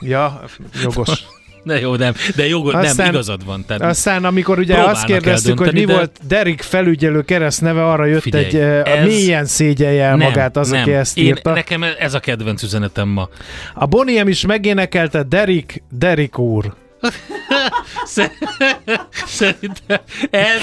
[0.00, 0.40] ja,
[0.82, 1.24] jogos.
[1.66, 3.64] de jó, nem, de nem, Aztán- igazad van.
[3.66, 8.22] Tehát Aztán, amikor ugye azt kérdeztük, hogy mi de- volt Derek felügyelő keresztneve, arra jött
[8.22, 10.80] Figyelj, egy, eh, a ez- mélyen szégyelje el nem, magát az, nem.
[10.80, 11.52] aki ezt Én, írta.
[11.52, 13.28] Nekem ez a kedvenc üzenetem ma.
[13.74, 16.74] A Boniem is megénekelte Derek, Derek úr.
[18.04, 18.32] Szer-
[19.26, 20.00] Szerintem
[20.30, 20.62] ez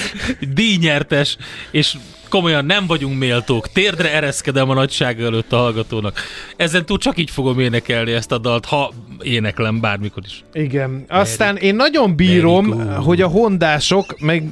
[0.53, 1.37] díjnyertes,
[1.71, 1.95] és
[2.29, 3.71] komolyan nem vagyunk méltók.
[3.71, 6.19] Térdre ereszkedem a nagyság előtt a hallgatónak.
[6.55, 10.43] Ezen túl csak így fogom énekelni ezt a dalt, ha éneklem bármikor is.
[10.53, 11.05] Igen.
[11.07, 12.95] Aztán én nagyon bírom, úr.
[12.95, 14.43] hogy a hondások meg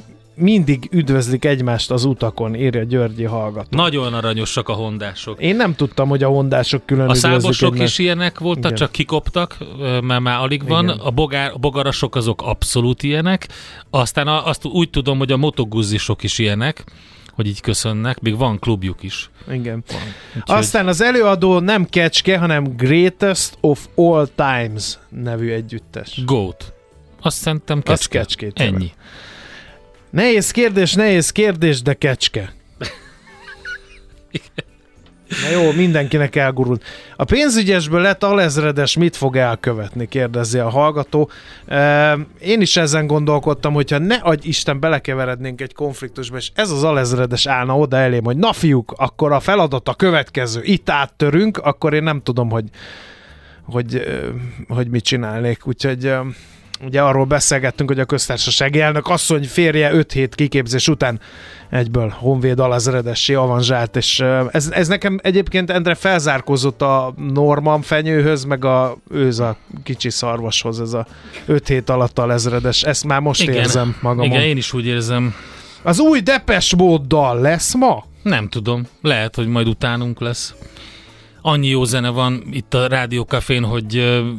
[0.42, 3.76] mindig üdvözlik egymást az utakon, írja Györgyi hallgató.
[3.76, 5.40] Nagyon aranyosak a hondások.
[5.42, 8.74] Én nem tudtam, hogy a hondások külön A szábosok is ilyenek voltak, Igen.
[8.76, 9.56] csak kikoptak,
[10.02, 10.84] mert már alig van.
[10.84, 10.98] Igen.
[10.98, 13.48] A, bogár, a bogarasok azok abszolút ilyenek.
[13.90, 16.84] Aztán a, azt úgy tudom, hogy a motoguzzisok is ilyenek,
[17.34, 18.20] hogy így köszönnek.
[18.20, 19.30] Még van klubjuk is.
[19.50, 19.84] Igen.
[20.36, 26.20] Úgyhogy- Aztán az előadó nem Kecske, hanem Greatest of All Times nevű együttes.
[26.24, 26.72] Goat.
[27.20, 28.18] Azt szerintem Az kecske.
[28.18, 28.76] kecskét jelent.
[28.76, 28.90] Ennyi.
[30.12, 32.52] Nehéz kérdés, nehéz kérdés, de kecske.
[35.42, 36.84] Na jó, mindenkinek elgurult.
[37.16, 41.30] A pénzügyesből lett alezredes, mit fog elkövetni, kérdezi a hallgató.
[41.66, 46.84] E, Én is ezen gondolkodtam, hogyha ne adj Isten belekeverednénk egy konfliktusba, és ez az
[46.84, 51.94] alezredes állna oda elém, hogy na fiúk, akkor a feladat a következő, itt áttörünk, akkor
[51.94, 52.64] én nem tudom, hogy,
[53.64, 54.02] hogy,
[54.68, 55.66] hogy mit csinálnék.
[55.66, 56.12] Úgyhogy
[56.84, 61.20] ugye arról beszélgettünk, hogy a köztársasági elnök asszony férje 5 hét kiképzés után
[61.70, 64.20] egyből honvéd alazredessé avanzsált, és
[64.50, 70.80] ez, ez nekem egyébként Endre felzárkózott a Norman fenyőhöz, meg a őz a kicsi szarvashoz,
[70.80, 71.06] ez a
[71.46, 73.54] 5 hét alatt alezredes, ezt már most Igen.
[73.54, 74.26] érzem magamon.
[74.26, 75.34] Igen, én is úgy érzem.
[75.82, 78.04] Az új Depes móddal lesz ma?
[78.22, 78.86] Nem tudom.
[79.02, 80.54] Lehet, hogy majd utánunk lesz.
[81.40, 83.94] Annyi jó zene van itt a Rádiókafén, hogy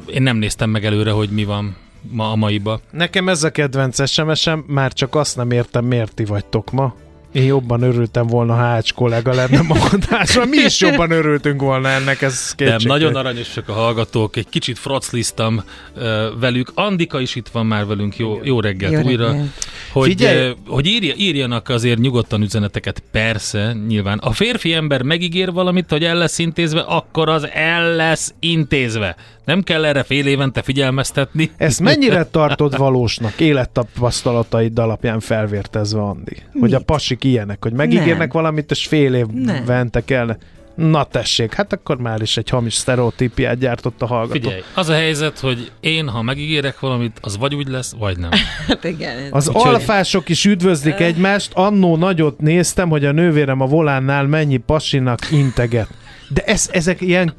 [0.08, 1.76] én nem néztem meg előre, hogy mi van
[2.10, 2.80] ma a maiba.
[2.92, 6.96] Nekem ez a kedvenc SMS-em, már csak azt nem értem, miért ti vagytok ma.
[7.32, 10.48] Én jobban örültem volna, ha Ács kollega lenne ma adásban.
[10.48, 13.00] Mi is jobban örültünk volna ennek, ez Nem, kétségtelen.
[13.00, 15.64] nagyon aranyosak a hallgatók, egy kicsit frocliztam
[15.96, 16.04] uh,
[16.40, 16.72] velük.
[16.76, 19.28] Andika is itt van már velünk, jó, jó reggelt Jó újra.
[19.28, 19.48] reggelt.
[19.92, 20.50] Hogy, Figyelj!
[20.50, 24.18] uh, hogy írja, írjanak azért nyugodtan üzeneteket, persze, nyilván.
[24.18, 29.16] A férfi ember megígér valamit, hogy el lesz intézve, akkor az el lesz intézve.
[29.46, 31.52] Nem kell erre fél évente figyelmeztetni.
[31.58, 36.38] Ezt mennyire tartod valósnak, élettapasztalataid alapján felvértezve, Andi?
[36.60, 38.42] Hogy a pasik ilyenek, hogy megígérnek Nem.
[38.42, 40.38] valamit, és fél évente kell.
[40.76, 44.40] Na tessék, hát akkor már is egy hamis sztereotípiát gyártott a hallgató.
[44.40, 48.30] Figyelj, az a helyzet, hogy én, ha megígérek valamit, az vagy úgy lesz, vagy nem.
[48.68, 49.18] Hát igen.
[49.32, 54.58] Az Úgyhogy- alfások is üdvözlik egymást, annó nagyot néztem, hogy a nővérem a volánnál mennyi
[54.58, 55.88] pasinak integet.
[56.28, 57.34] De ez, ezek ilyen...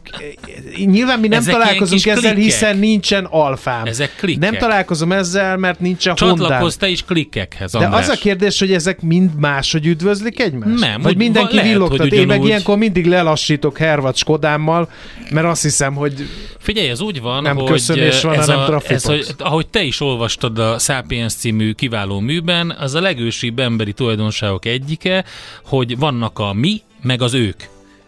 [0.85, 2.43] Nyilván mi nem Ezek találkozunk ezzel, klikkek.
[2.43, 3.85] hiszen nincsen alfám.
[3.87, 4.51] Ezek klikkek.
[4.51, 6.37] Nem találkozom ezzel, mert nincsen hondám.
[6.39, 8.03] Csatlakozz te is klikkekhez, De András.
[8.03, 10.81] az a kérdés, hogy ezek mind máshogy üdvözlik egymást?
[10.81, 11.99] Nem, Vagy úgy- mindenki lehet, villogtat.
[11.99, 12.47] hogy Én meg ugyanúgy.
[12.49, 14.91] ilyenkor mindig lelassítok Hervat Skodámmal,
[15.31, 16.29] mert azt hiszem, hogy
[16.59, 18.91] Figyelj, ez úgy van, Nem hogy köszönés van, ez, a, trafipox.
[18.91, 23.93] ez, hogy, ahogy te is olvastad a Sapiens című kiváló műben, az a legősibb emberi
[23.93, 25.25] tulajdonságok egyike,
[25.65, 27.57] hogy vannak a mi, meg az ők.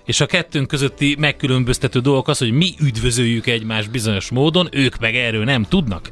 [0.07, 5.15] És a kettőnk közötti megkülönböztető dolog az, hogy mi üdvözöljük egymást bizonyos módon, ők meg
[5.17, 6.11] erről nem tudnak.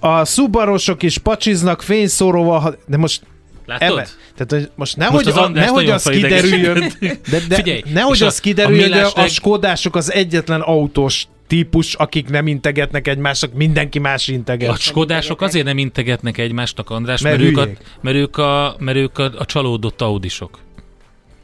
[0.00, 3.22] a szubarosok is pacsiznak fényszóróval, de most
[3.66, 3.98] Látod?
[3.98, 4.06] Eme,
[4.36, 8.40] tehát hogy most nehogy, az a, nehogy az kiderüljön, de, de Figyelj, nehogy az a-
[8.40, 14.28] kiderüljön, a a reg- skodások az egyetlen autós típus, akik nem integetnek egymásnak, mindenki más
[14.28, 14.70] integet.
[14.70, 17.68] A skodások azért nem integetnek egymásnak, András, Mert mert, ők, a,
[18.00, 20.58] mert ők, a, mert ők a, a csalódott audisok.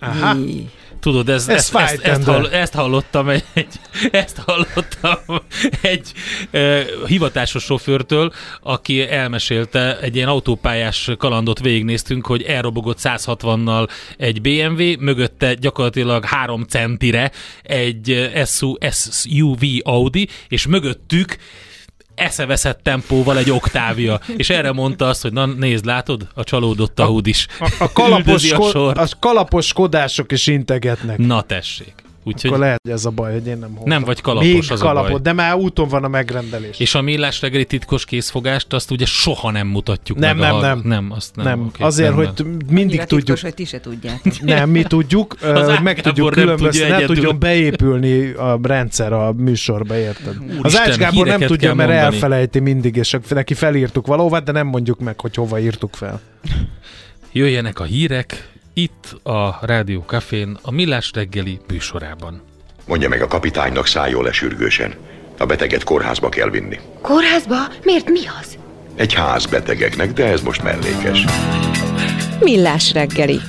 [0.01, 0.37] Aha.
[1.01, 3.45] Tudod, ez, Ez ezt, ezt, ezt, hall, ezt hallottam egy,
[4.11, 5.43] ezt hallottam
[5.81, 6.13] egy
[6.51, 8.33] e, hivatásos sofőrtől,
[8.63, 16.63] aki elmesélte, egy ilyen autópályás kalandot végignéztünk, hogy elrobogott 160-nal egy BMW, mögötte gyakorlatilag 3
[16.63, 17.31] centire
[17.63, 21.37] egy SU, SUV Audi, és mögöttük
[22.19, 24.21] eszeveszett tempóval egy oktávia.
[24.37, 27.47] És erre mondta azt, hogy na nézd, látod, a csalódott Audi is.
[27.59, 28.99] A, a, kalapos, a sort.
[28.99, 31.19] a kalapos skodások is integetnek.
[31.19, 31.95] Na tessék.
[32.29, 33.89] Úgyhogy Akkor lehet, hogy ez a baj, hogy én nem hordom.
[33.89, 35.21] Nem vagy kalapos, Még az a kalapot, baj.
[35.21, 36.79] de már úton van a megrendelés.
[36.79, 40.47] És a millás reggeli titkos készfogást, azt ugye soha nem mutatjuk Nem, meg.
[40.51, 40.81] nem, a, nem.
[40.85, 41.45] Nem, azt nem.
[41.45, 41.61] nem.
[41.67, 42.35] oké, Azért, rendben.
[42.37, 43.19] hogy mindig Annyira tudjuk.
[43.27, 44.41] titkos, hogy ti se tudjátok.
[44.55, 49.13] Nem, mi tudjuk, Az hogy meg tudjuk nem különböztetni, tudja ne tudjon beépülni a rendszer
[49.13, 50.37] a műsorba, érted?
[50.37, 52.15] az Úristen, Ács Gábor nem tudja, mert mondani.
[52.15, 56.21] elfelejti mindig, és neki felírtuk valahova, de nem mondjuk meg, hogy hova írtuk fel.
[57.33, 58.49] Jöjjenek a hírek
[58.79, 62.43] itt a Rádió Cafén a Millás reggeli műsorában.
[62.87, 64.95] Mondja meg a kapitánynak szálljon le sürgősen.
[65.39, 66.79] A beteget kórházba kell vinni.
[67.03, 67.57] Kórházba?
[67.83, 68.59] Miért mi az?
[68.97, 71.25] Egy ház betegeknek, de ez most mellékes.
[72.41, 73.41] Millás reggeli.